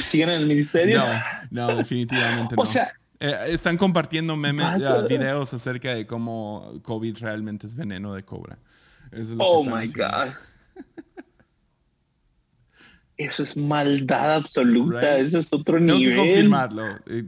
[0.00, 1.02] ¿Siguen en el ministerio?
[1.50, 2.62] No, no, definitivamente no.
[2.62, 4.76] O sea- Eh, están compartiendo memes,
[5.08, 8.58] videos acerca de cómo COVID realmente es veneno de cobra.
[9.10, 10.06] Eso es lo que Oh my haciendo.
[10.06, 10.32] God.
[13.18, 15.16] Eso es maldad absoluta.
[15.16, 15.26] Right.
[15.26, 16.14] Eso es otro Tengo nivel.
[16.14, 16.84] que confirmarlo.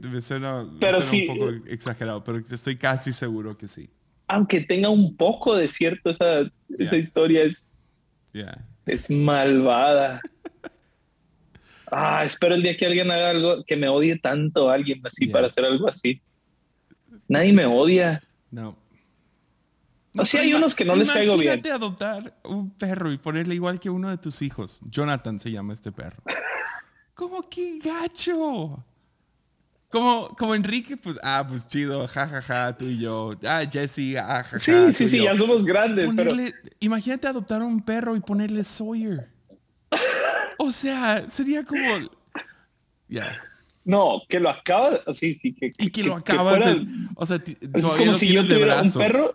[0.09, 1.27] Me suena, me Pero suena sí.
[1.29, 3.89] un poco exagerado, pero estoy casi seguro que sí.
[4.27, 7.61] Aunque tenga un poco de cierto, esa, esa historia es,
[8.33, 8.65] Yeah.
[8.85, 10.21] es malvada.
[11.93, 15.25] Ah, espero el día que alguien haga algo que me odie tanto a alguien así
[15.25, 15.33] Yeah.
[15.33, 16.21] para hacer algo así.
[17.27, 18.21] Nadie me odia.
[18.49, 18.77] No.
[20.17, 21.53] O sea, pero hay unos que no les caigo bien.
[21.53, 24.81] Imagínate adoptar un perro y ponerle igual que uno de tus hijos.
[24.89, 26.21] Jonathan se llama este perro.
[27.13, 28.83] ¿Cómo que gacho?
[29.89, 33.31] Como, como Enrique, pues, ah, pues chido, jajaja, ja, ja, tú y yo.
[33.45, 34.59] Ah, Jesse, ah, jaja.
[34.59, 38.63] Sí, tú sí, sí, ya somos grandes, pero Ponerle- Imagínate adoptar un perro y ponerle
[38.63, 39.29] Sawyer.
[40.57, 41.81] O sea, sería como.
[43.09, 43.41] Ya.
[43.83, 46.87] no, que lo acaba, sí, sí, que, Y que lo que acabas fuera- de.
[47.15, 49.01] O sea, Es como si yo de tuviera un brazos.
[49.03, 49.33] perro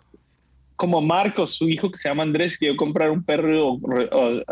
[0.77, 4.43] como Marcos, su hijo que se llama Andrés, que yo comprar un perro o, o-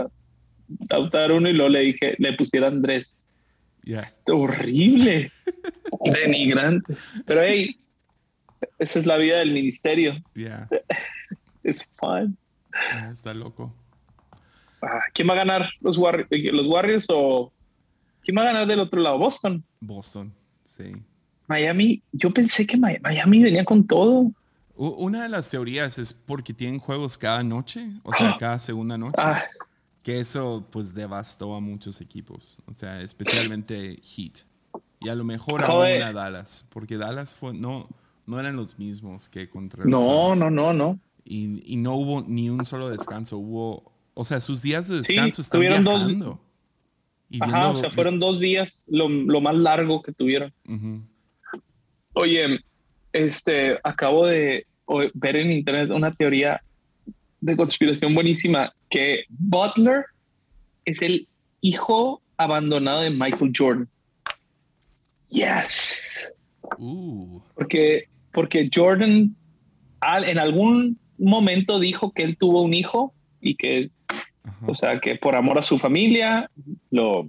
[0.90, 3.16] adoptar uno y luego le dije, le pusiera Andrés.
[3.86, 5.32] Es horrible,
[6.04, 6.96] denigrante.
[7.26, 7.80] Pero hey,
[8.80, 10.16] esa es la vida del ministerio.
[10.34, 10.68] Ya.
[11.64, 12.38] Es fun.
[13.12, 13.74] Está loco.
[14.84, 15.68] Ah, ¿Quién va a ganar?
[15.82, 17.52] ¿Los, Warri- eh, ¿Los Warriors o
[18.22, 19.18] quién va a ganar del otro lado?
[19.18, 19.64] Boston.
[19.80, 20.32] Boston,
[20.64, 20.92] sí.
[21.48, 24.32] Miami, yo pensé que Mi- Miami venía con todo.
[24.76, 29.16] Una de las teorías es porque tienen juegos cada noche, o sea, cada segunda noche,
[29.18, 29.44] Ah,
[30.04, 34.40] que eso pues devastó a muchos equipos, o sea, especialmente Heat.
[35.00, 37.88] Y a lo mejor aún a Dallas, porque Dallas fue, no,
[38.26, 40.40] no eran los mismos que contra los no, Suns.
[40.40, 41.00] no, no, no.
[41.24, 45.14] Y, y no hubo ni un solo descanso, hubo, o sea, sus días de Sí,
[45.16, 46.42] descanso están tuvieron dos- viajando.
[47.30, 50.54] y Ajá, o sea, fueron dos días lo, lo más largo que tuvieron.
[52.14, 52.60] Oye,
[53.16, 54.66] este, acabo de
[55.14, 56.62] ver en internet una teoría
[57.42, 60.06] de conspiración buenísima que Butler
[60.86, 61.28] es el
[61.62, 63.88] hijo abandonado de Michael Jordan.
[65.30, 66.30] Yes.
[66.78, 69.36] Uh, Porque, porque Jordan
[70.00, 73.90] al- en algún momento dijo que él tuvo un hijo y que,
[74.44, 74.66] ajá.
[74.68, 76.50] o sea, que por amor a su familia
[76.92, 77.28] lo,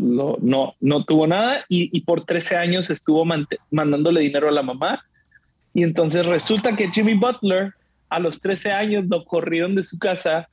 [0.00, 3.24] lo- no, no tuvo nada y, y por 13 años estuvo
[3.70, 5.04] mandándole dinero a la mamá.
[5.74, 7.74] Y entonces resulta que Jimmy Butler
[8.08, 10.48] a los 13 años lo corrieron de su casa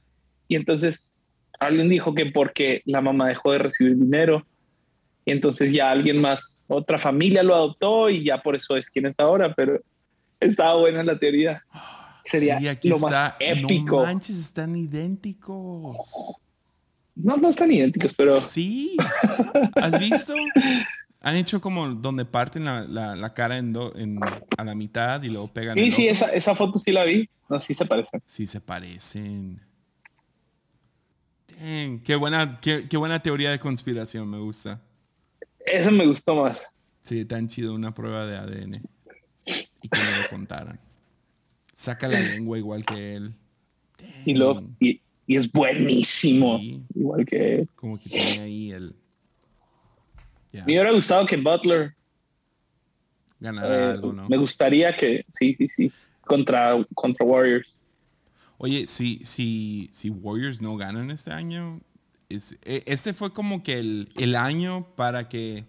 [0.47, 1.15] y entonces
[1.59, 4.45] alguien dijo que porque la mamá dejó de recibir dinero
[5.25, 9.05] y entonces ya alguien más, otra familia lo adoptó y ya por eso es quien
[9.05, 9.79] es ahora, pero
[10.39, 11.63] estaba buena la teoría.
[12.23, 13.09] Sería sí, aquí lo está.
[13.09, 13.97] más épico.
[13.97, 16.39] No manches, están idénticos.
[17.15, 18.95] No, no están idénticos, pero Sí.
[19.75, 20.33] ¿Has visto?
[21.21, 24.19] Han hecho como donde parten la, la- la cara en do- en-
[24.57, 25.75] a la mitad y luego pegan.
[25.77, 27.29] sí, el sí, esa, esa foto sí la vi.
[27.49, 28.21] No, sí se parecen.
[28.25, 29.59] Sí, se parecen.
[31.59, 34.79] Dang, qué buena, qué, qué buena teoría de conspiración, me gusta.
[35.65, 36.57] Eso me gustó más.
[37.01, 38.81] Sí, tan chido una prueba de ADN.
[39.45, 40.79] Y que me lo contaran.
[41.73, 43.33] Saca la lengua igual que él.
[44.25, 46.59] Y, Dang, y, y es buenísimo.
[46.59, 46.81] Sí.
[46.95, 47.67] Igual que.
[47.75, 48.95] Como que tiene ahí el.
[50.51, 51.95] Ya, Me hubiera gustado que Butler.
[53.39, 54.27] ganará eh, algo, ¿no?
[54.27, 55.25] Me gustaría que.
[55.27, 55.91] Sí, sí, sí.
[56.21, 57.77] Contra, contra Warriors.
[58.57, 61.79] Oye, si, si, si Warriors no ganan este año,
[62.27, 65.65] es- e- este fue como que el, el año para que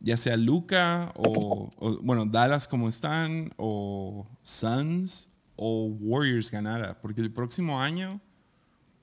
[0.00, 7.00] ya sea Luca o, o, bueno, Dallas como están, o Suns o Warriors ganara.
[7.00, 8.20] Porque el próximo año,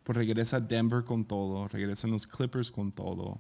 [0.04, 3.40] pues regresa Denver con todo, regresan los Clippers con todo.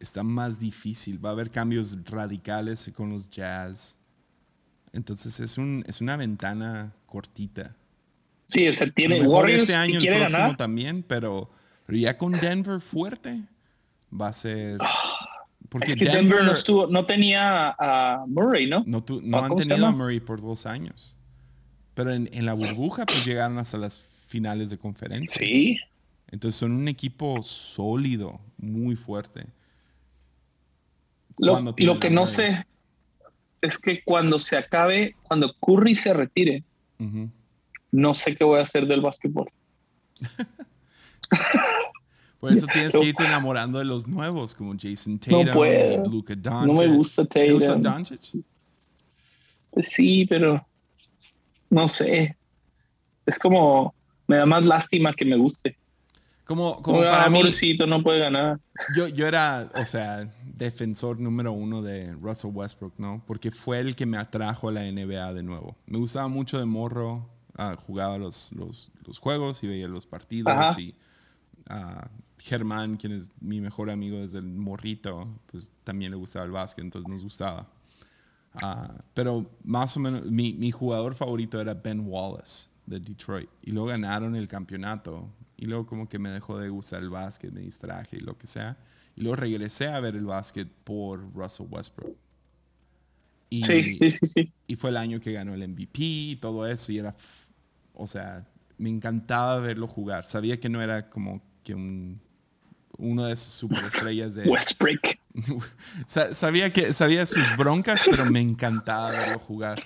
[0.00, 3.96] Está más difícil, va a haber cambios radicales con los Jazz.
[4.92, 7.74] Entonces es, un, es una ventana cortita.
[8.48, 10.56] Sí, o sea, tiene Warriors este año, el próximo ganar.
[10.56, 11.50] también, pero,
[11.84, 13.42] pero ya con Denver fuerte
[14.18, 14.78] va a ser.
[15.68, 18.84] Porque Es que Denver, Denver, no, estuvo, no tenía a Murray, ¿no?
[18.86, 19.90] no, tu- no ¿Ah, han tenido a?
[19.90, 21.16] Murray por dos años.
[21.94, 25.38] Pero en, en, la burbuja, pues llegaron hasta las finales de conferencia.
[25.44, 25.78] Sí.
[26.30, 29.46] Entonces son un equipo sólido, muy fuerte.
[31.38, 32.66] Lo, lo que no sé
[33.60, 36.64] es que cuando se acabe, cuando Curry se retire,
[37.90, 39.50] no sé qué voy a hacer del básquetbol.
[42.40, 46.66] Por eso tienes que irte enamorando de los nuevos, como Jason Tatum, no Luka Doncic.
[46.66, 47.46] No me gusta Tatum.
[47.46, 48.44] ¿Te gusta Doncic?
[49.70, 50.64] Pues sí, pero
[51.70, 52.36] no sé.
[53.26, 53.94] Es como,
[54.26, 55.76] me da más lástima que me guste.
[56.44, 57.42] Como, como para mí,
[57.86, 58.58] no puede ganar.
[58.96, 63.22] Yo, yo era, o sea, defensor número uno de Russell Westbrook, ¿no?
[63.26, 65.76] Porque fue el que me atrajo a la NBA de nuevo.
[65.86, 70.78] Me gustaba mucho de morro, uh, jugaba los, los, los, juegos y veía los partidos
[70.78, 70.94] y
[71.70, 72.06] uh,
[72.38, 76.84] Germán, quien es mi mejor amigo desde el morrito, pues también le gustaba el básquet,
[76.84, 77.68] entonces nos gustaba.
[78.54, 83.48] Uh, pero más o menos, mi, mi, jugador favorito era Ben Wallace de Detroit.
[83.62, 85.28] Y luego ganaron el campeonato.
[85.56, 88.46] Y luego como que me dejó de gustar el básquet, me distraje y lo que
[88.46, 88.76] sea.
[89.18, 92.16] Y luego regresé a ver el básquet por Russell Westbrook.
[93.50, 94.52] Y, sí, sí, sí, sí.
[94.68, 96.92] Y fue el año que ganó el MVP y todo eso.
[96.92, 97.16] Y era,
[97.94, 98.46] o sea,
[98.76, 100.24] me encantaba verlo jugar.
[100.26, 102.20] Sabía que no era como que un
[102.96, 105.00] uno de sus superestrellas de Westbrook.
[106.06, 109.82] sabía que sabía sus broncas, pero me encantaba verlo jugar.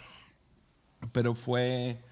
[1.10, 2.02] Pero fue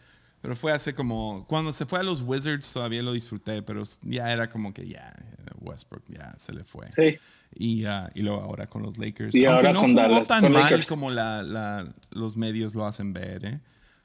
[0.41, 4.33] pero fue hace como cuando se fue a los Wizards todavía lo disfruté, pero ya
[4.33, 5.15] era como que ya
[5.61, 6.91] Westbrook ya se le fue.
[6.95, 7.19] Sí.
[7.55, 9.35] Y, uh, y luego ahora con los Lakers.
[9.35, 13.45] Y ahora no con jugó tan mal como la, la, los medios lo hacen ver,
[13.45, 13.61] ¿eh?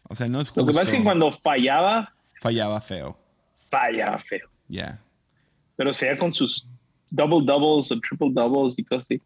[0.09, 0.61] O sea, no es justo.
[0.61, 2.13] Lo que pasa es que cuando fallaba.
[2.41, 3.17] Fallaba feo.
[3.69, 4.49] Fallaba feo.
[4.67, 4.99] Ya.
[5.75, 6.67] Pero sea con sus
[7.09, 9.21] double doubles o triple doubles y cosas así.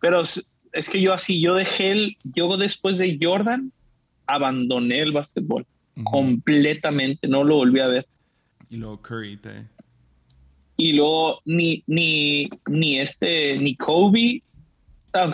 [0.00, 3.72] Pero es que yo así, yo dejé el, yo después de Jordan,
[4.26, 5.66] abandoné el básquetbol
[6.04, 8.06] completamente, no lo volví a ver.
[8.68, 9.66] Y luego Curry te...
[10.76, 14.42] Y luego ni, ni, ni este, ni Kobe,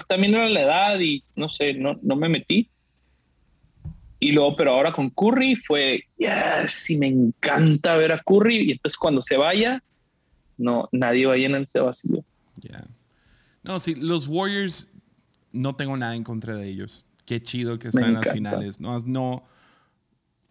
[0.09, 2.69] también era la edad y no sé, no, no me metí.
[4.19, 8.57] Y luego, pero ahora con Curry fue, yes, sí me encanta ver a Curry.
[8.57, 9.83] Y entonces cuando se vaya,
[10.57, 12.25] no, nadie va a llenar ese vacío.
[12.61, 12.89] Yeah.
[13.63, 14.89] No, sí, los Warriors,
[15.53, 17.07] no tengo nada en contra de ellos.
[17.25, 18.81] Qué chido que están en las finales.
[18.81, 19.45] No, no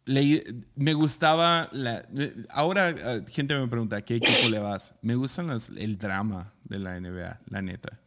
[0.06, 2.04] me gustaba la,
[2.50, 7.00] ahora eh, gente me pregunta qué equipo le vas me gustan el drama de la
[7.00, 8.00] NBA la neta.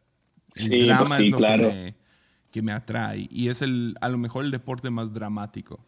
[0.54, 1.70] El drama pues es lo claro.
[1.70, 1.94] que, me,
[2.50, 5.84] que me atrae y es el a lo mejor el deporte más dramático.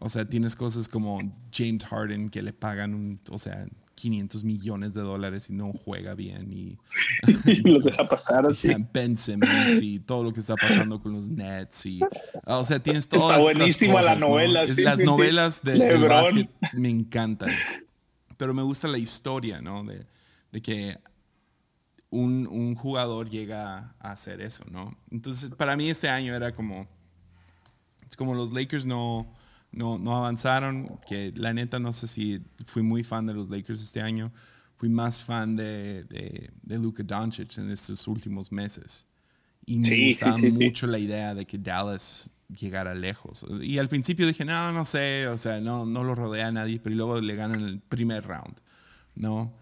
[0.00, 1.20] O sea tienes cosas como
[1.52, 6.14] James Harden que le pagan un o sea 500 millones de dólares y no juega
[6.14, 6.78] bien y,
[7.62, 8.74] los deja pasar así.
[8.92, 12.00] Ben Simmons y todo lo que está pasando con los Nets y
[12.44, 14.72] o sea tienes todas está buenísima cosas, la novela ¿no?
[14.72, 15.70] sí, las sí, novelas sí.
[15.70, 17.50] de, del básquet me encantan
[18.36, 20.06] pero me gusta la historia no de,
[20.52, 20.98] de que
[22.10, 26.86] un, un, jugador llega a hacer eso no entonces para mí este año era como
[28.08, 29.32] es como los Lakers no
[29.74, 33.82] no, no avanzaron, que la neta no sé si fui muy fan de los Lakers
[33.82, 34.32] este año,
[34.76, 39.06] fui más fan de, de, de Luka Doncic en estos últimos meses.
[39.66, 40.72] Y me Sí, gustaba sí, sí, sí.
[40.72, 43.46] mucho la idea de que Dallas llegara lejos.
[43.62, 46.80] Y al principio dije, no, no sé, o sea, no, no lo rodea a nadie,
[46.80, 48.56] pero luego le ganan el primer round,
[49.16, 49.54] ¿no?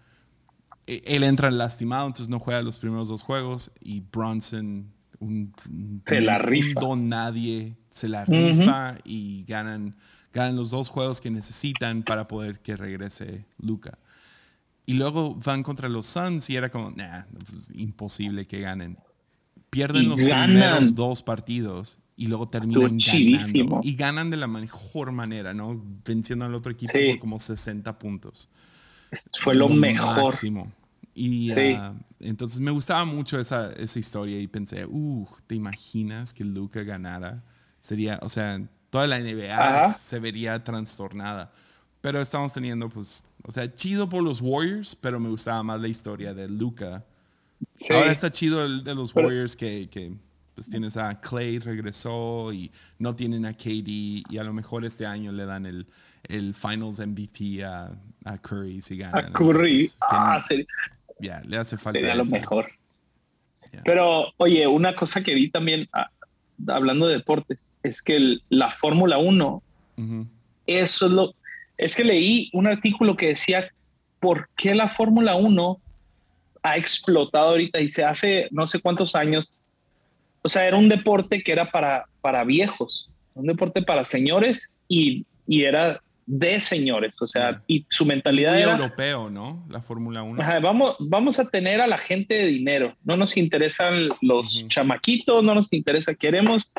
[0.87, 4.92] E- Él entra lastimado, entonces no juega los primeros dos juegos y Bronson,
[5.23, 5.53] un,
[6.05, 6.79] Se la un rifa.
[6.79, 9.95] don nadie, se la rifa y ganan,
[10.33, 13.97] ganan los dos juegos que necesitan para poder que regrese Luca.
[14.85, 18.97] Y luego van contra los Suns y era como, nah, pues, imposible que ganen.
[19.69, 20.49] Pierden Y los ganan.
[20.49, 23.79] primeros dos partidos y luego terminan ganando.
[23.83, 25.81] Y ganan de la mejor manera, ¿no?
[26.05, 27.11] Venciendo al otro equipo Sí.
[27.11, 28.49] por como 60 puntos.
[29.39, 30.25] Fue lo mejor.
[30.25, 30.71] Máximo.
[31.15, 31.73] Y Sí.
[31.77, 31.93] ah,
[32.23, 37.43] entonces me gustaba mucho esa, esa historia y pensé, uh, ¿te imaginas que Luca ganara?
[37.79, 39.89] Sería, o sea, toda la NBA Ajá.
[39.89, 41.51] se vería trastornada.
[42.01, 45.87] Pero estamos teniendo, pues, o sea, chido por los Warriors, pero me gustaba más la
[45.87, 47.05] historia de Luca.
[47.75, 47.93] Sí.
[47.93, 50.13] Ahora está chido el de los Warriors que, que,
[50.53, 53.87] pues tienes a Clay regresó y no tienen a KD
[54.29, 55.87] y a lo mejor este año le dan el,
[56.23, 57.91] el Finals MVP a,
[58.25, 59.25] a Curry si ganan.
[59.27, 59.71] a Curry.
[59.83, 60.65] Entonces, Ah, sería,
[61.19, 62.71] ya, le hace falta sería lo mejor.
[63.71, 63.81] Ya.
[63.83, 66.09] Pero, oye, una cosa que vi también, ah,
[66.67, 69.63] hablando de deportes, es que el- la Fórmula 1,
[69.97, 70.27] Ujú.
[70.67, 71.33] eso es lo.
[71.77, 73.69] Es que leí un artículo que decía
[74.19, 75.79] por qué la Fórmula 1
[76.61, 79.53] ha explotado ahorita y se hace no sé cuántos años.
[80.43, 85.25] O sea, era un deporte que era para, para viejos, un deporte para señores y
[85.45, 89.65] y era de señores, o sea, y su mentalidad era europeo, ¿no?
[89.69, 90.41] La Fórmula 1.
[90.61, 95.53] vamos, vamos a tener a la gente de dinero, no nos interesan los chamaquitos, no
[95.53, 96.71] nos interesa, queremos,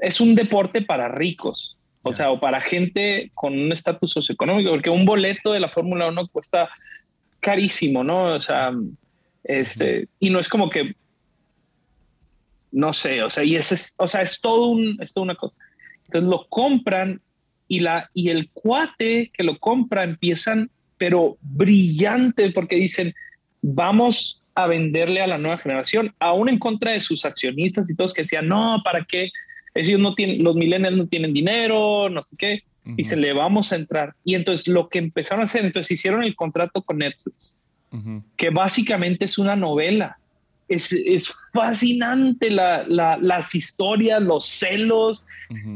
[0.00, 4.90] es un deporte para ricos, o sea, o para gente con un estatus socioeconómico, porque
[4.90, 6.68] un boleto de la Fórmula 1 cuesta
[7.40, 8.34] carísimo, ¿no?
[8.34, 8.72] O sea,
[9.44, 10.96] este, y no es como que,
[12.72, 15.54] no sé, o sea, y ese es, o sea, es todo un, es una cosa.
[16.06, 17.20] Entonces lo compran
[17.74, 23.14] y, la, y el cuate que lo compra empiezan, pero brillante, porque dicen,
[23.62, 28.14] vamos a venderle a la nueva generación, aún en contra de sus accionistas y todos
[28.14, 29.30] que decían, no, ¿para qué?
[29.74, 32.62] Ellos no tienen, los millennials no tienen dinero, no sé qué.
[32.96, 34.14] Y se le vamos a entrar.
[34.24, 37.56] Y entonces lo que empezaron a hacer, entonces hicieron el contrato con Netflix,
[38.36, 40.18] que básicamente es una novela.
[40.68, 45.24] Es, es fascinante la, la, las historias, los celos,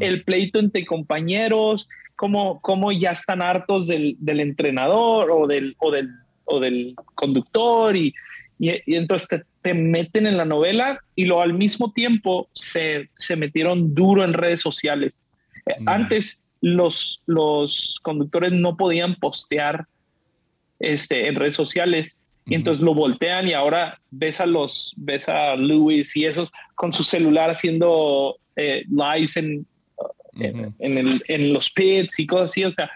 [0.01, 5.91] el pleito entre compañeros, cómo, cómo ya están hartos del, del entrenador o del, o
[5.91, 6.11] del,
[6.45, 8.15] o del conductor y,
[8.59, 13.09] y, y entonces te, te, meten en la novela y lo al mismo tiempo se,
[13.15, 15.23] se metieron duro en redes sociales.
[15.87, 19.87] Antes los, los conductores no podían postear
[20.81, 22.18] este, en redes sociales
[22.49, 26.93] y entonces lo voltean y ahora ves a los, ves a Lewis y esos con
[26.93, 29.67] su celular haciendo eh, lives en,
[30.39, 32.91] en, el, en, los pits y cosas así, o sea,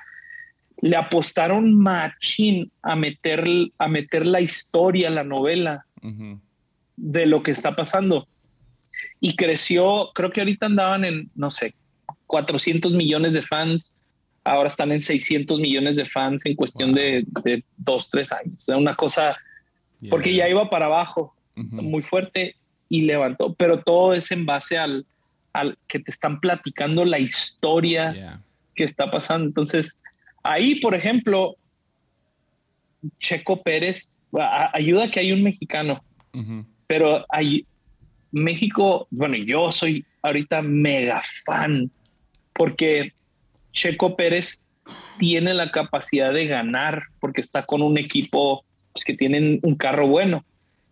[0.80, 3.44] le apostaron machín a meter,
[3.78, 5.86] a meter la historia, la novela
[6.96, 8.26] de lo que está pasando.
[9.20, 11.74] Y creció, creo que ahorita andaban en, no sé,
[12.26, 13.94] 400 millones de fans,
[14.44, 18.66] ahora están en 600 millones de fans en cuestión de, de, dos, tres años.
[18.68, 19.36] Una cosa,
[20.10, 22.56] porque ya iba para abajo muy fuerte
[22.88, 25.06] y levantó, pero todo es en base al,
[25.52, 28.42] al que te están platicando la historia
[28.74, 29.46] que está pasando.
[29.46, 30.00] Entonces,
[30.42, 31.56] ahí, por ejemplo,
[33.20, 34.16] Checo Pérez
[34.72, 36.02] ayuda que hay un mexicano,
[36.86, 37.66] pero hay
[38.30, 41.90] México, bueno, yo soy ahorita mega fan
[42.52, 43.12] porque
[43.72, 44.62] Checo Pérez
[45.18, 50.06] tiene la capacidad de ganar porque está con un equipo pues, que tienen un carro
[50.06, 50.44] bueno.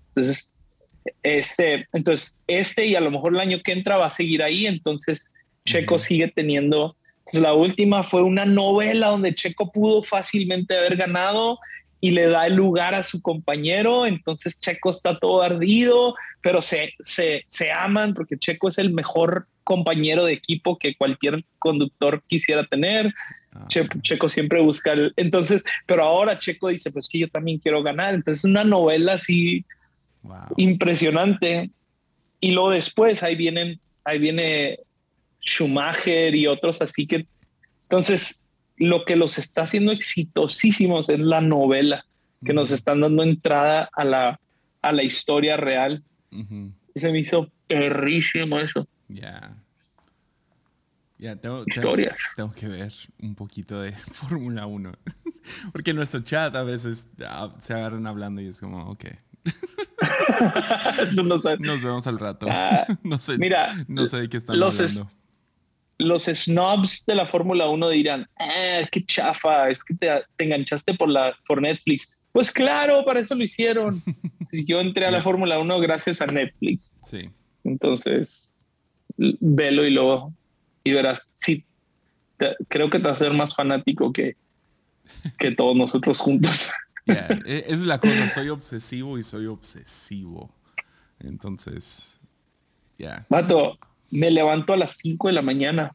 [0.09, 0.53] Entonces,
[1.23, 4.67] este, entonces, este y a lo mejor el año que entra va a seguir ahí.
[4.67, 5.31] Entonces,
[5.65, 6.97] Checo sigue teniendo.
[7.25, 11.59] Pues, la última fue una novela donde Checo pudo fácilmente haber ganado
[12.01, 14.07] y le da el lugar a su compañero.
[14.07, 19.47] Entonces, Checo está todo ardido, pero se, se, se aman porque Checo es el mejor
[19.65, 23.13] compañero de equipo que cualquier conductor quisiera tener.
[23.53, 23.67] Ah.
[23.69, 28.15] Checo siempre busca el, entonces, pero ahora Checo dice, pues que yo también quiero ganar.
[28.15, 29.65] Entonces, una novela así
[30.57, 31.71] impresionante.
[32.41, 34.79] Y luego después ahí vienen, ahí viene
[35.45, 37.27] Schumacher y otros así que,
[37.83, 38.41] entonces,
[38.81, 42.07] lo que los está haciendo exitosísimos es la novela,
[42.45, 44.41] que nos están dando entrada a la,
[44.83, 46.03] a la historia real.
[46.33, 48.89] Y se me hizo perrísimo eso.
[49.09, 49.55] Ya.
[51.19, 52.17] Ya, tengo, Historias.
[52.35, 54.93] Tengo, que ver un poquito de Fórmula 1.
[55.73, 59.05] Porque nuestro chat a veces ah, se agarran hablando y es como, ok.
[61.13, 62.47] Nos vemos al rato.
[62.49, 65.11] Ah, no sé, mira, no sé de qué están los hablando.
[66.01, 70.95] Los snobs de la Fórmula 1 dirán, eh, qué chafa, es que te, te, enganchaste
[70.95, 72.09] por, la, por Netflix.
[72.33, 74.03] Pues claro, para eso lo hicieron.
[74.53, 76.93] Yo entré a la Fórmula 1 gracias a Netflix.
[77.05, 77.29] Sí.
[77.65, 78.53] Entonces,
[79.17, 80.33] velo y luego
[80.85, 81.65] y verás, sí,
[82.69, 84.37] creo que te va a ser más fanático que,
[85.39, 86.71] que todos nosotros juntos.
[87.07, 90.55] E, es la cosa, soy obsesivo y soy obsesivo.
[91.19, 92.21] Entonces,
[92.99, 93.27] ya.
[93.29, 93.79] Vato,
[94.11, 95.95] me levanto a las 5 de la mañana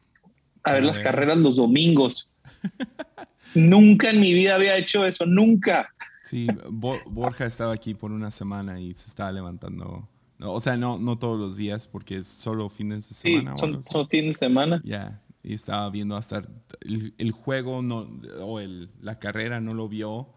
[0.62, 2.30] a ver las carreras los domingos.
[3.54, 5.88] nunca en mi vida había hecho eso, nunca.
[6.24, 10.08] Sí, Borja estaba aquí por una semana y se estaba levantando
[10.40, 13.56] o sea, no, no todos los días porque es solo fines de semana.
[13.56, 14.82] Sí, son, fines de semana.
[14.84, 16.46] Ya, y estaba viendo hasta
[16.80, 18.06] el, juego no,
[18.42, 20.28] o el, la carrera no lo vio,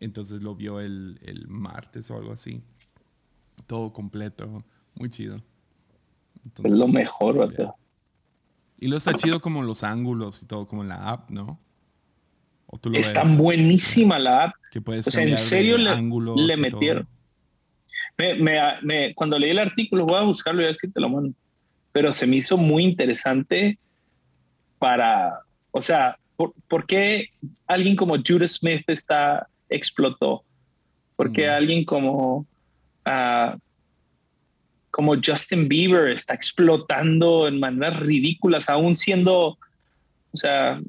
[0.00, 2.62] entonces lo vio el, el martes o algo así.
[3.66, 4.62] Todo completo,
[4.94, 5.40] muy chido.
[6.62, 7.74] Es lo mejor, ¿verdad?
[8.78, 11.60] Y lo está chido como los ángulos y todo, como en la app, ¿no?
[12.66, 14.54] ¿O tú lo está buenísima la app.
[14.70, 17.08] Que puedes o sea, en serio le, le metieron.
[18.18, 18.34] Me,
[18.82, 21.34] me, cuando leí el artículo, voy a buscarlo y a ver si te lo mando.
[21.92, 23.78] Pero se me hizo muy interesante
[24.78, 25.40] para,
[25.70, 27.28] o sea, ¿por, qué
[27.66, 30.44] alguien como Judah Smith está, explotó?
[31.16, 32.46] ¿Por qué alguien como,
[33.06, 33.58] uh,
[34.94, 39.58] como Justin Bieber está explotando en maneras ridículas, aún siendo,
[40.30, 40.80] o sea,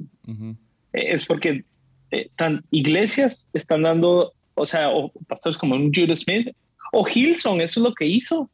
[0.93, 1.63] es porque
[2.11, 6.55] eh, tan, iglesias están dando, o sea, o pastores como un Judas Smith
[6.91, 8.47] o Hilson, eso es lo que hizo.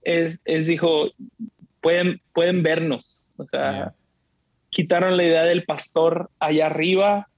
[0.00, 1.10] es, es, dijo,
[1.82, 3.92] pueden, pueden vernos, o sea,
[4.70, 7.28] quitaron la idea del pastor allá arriba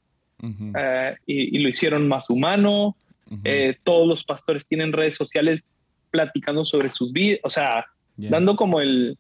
[0.40, 2.94] eh, y, lo hicieron más humano.
[3.42, 5.62] Eh, todos los pastores tienen redes sociales
[6.18, 9.16] platicando sobre sus vidas, o sea, dando como el,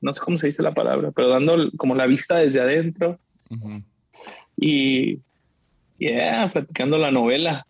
[0.00, 3.20] no sé cómo se dice la palabra, pero dando como la vista desde adentro.
[4.56, 5.20] Y,
[5.98, 7.64] yeah, platicando la novela.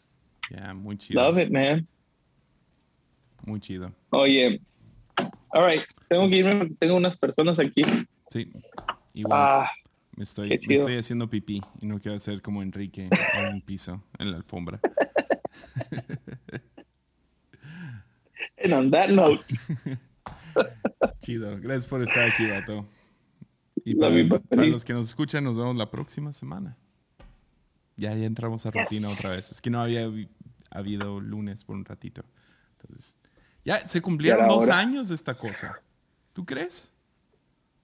[0.51, 1.20] Yeah, muy chido.
[1.20, 1.86] Love it, man.
[3.45, 3.93] Muy chido.
[4.11, 4.59] Oye,
[5.51, 7.82] all right, tengo que irme, tengo unas personas aquí.
[8.30, 8.51] Sí,
[9.12, 9.38] igual.
[9.38, 9.70] Ah,
[10.16, 14.03] me, estoy, me estoy haciendo pipí y no quiero hacer como Enrique en un piso,
[14.18, 14.80] en la alfombra.
[18.63, 19.45] And on that note.
[21.21, 21.59] Chido.
[21.61, 22.87] Gracias por estar aquí, Vato.
[23.85, 24.15] Y para,
[24.67, 26.77] los que nos escuchan, nos vemos la próxima semana.
[27.97, 29.51] Ya, ya entramos a rutina otra vez.
[29.51, 30.09] Es que no había
[30.71, 32.23] habido lunes por un ratito.
[32.73, 33.19] Entonces,
[33.65, 35.81] ya se cumplieron dos años de esta cosa.
[36.33, 36.93] ¿Tú crees?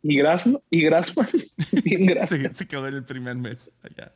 [0.03, 0.61] ¿Y Grassman?
[0.71, 1.29] ¿Y Grassman?
[2.29, 4.13] se, se, quedó en el primer mes allá.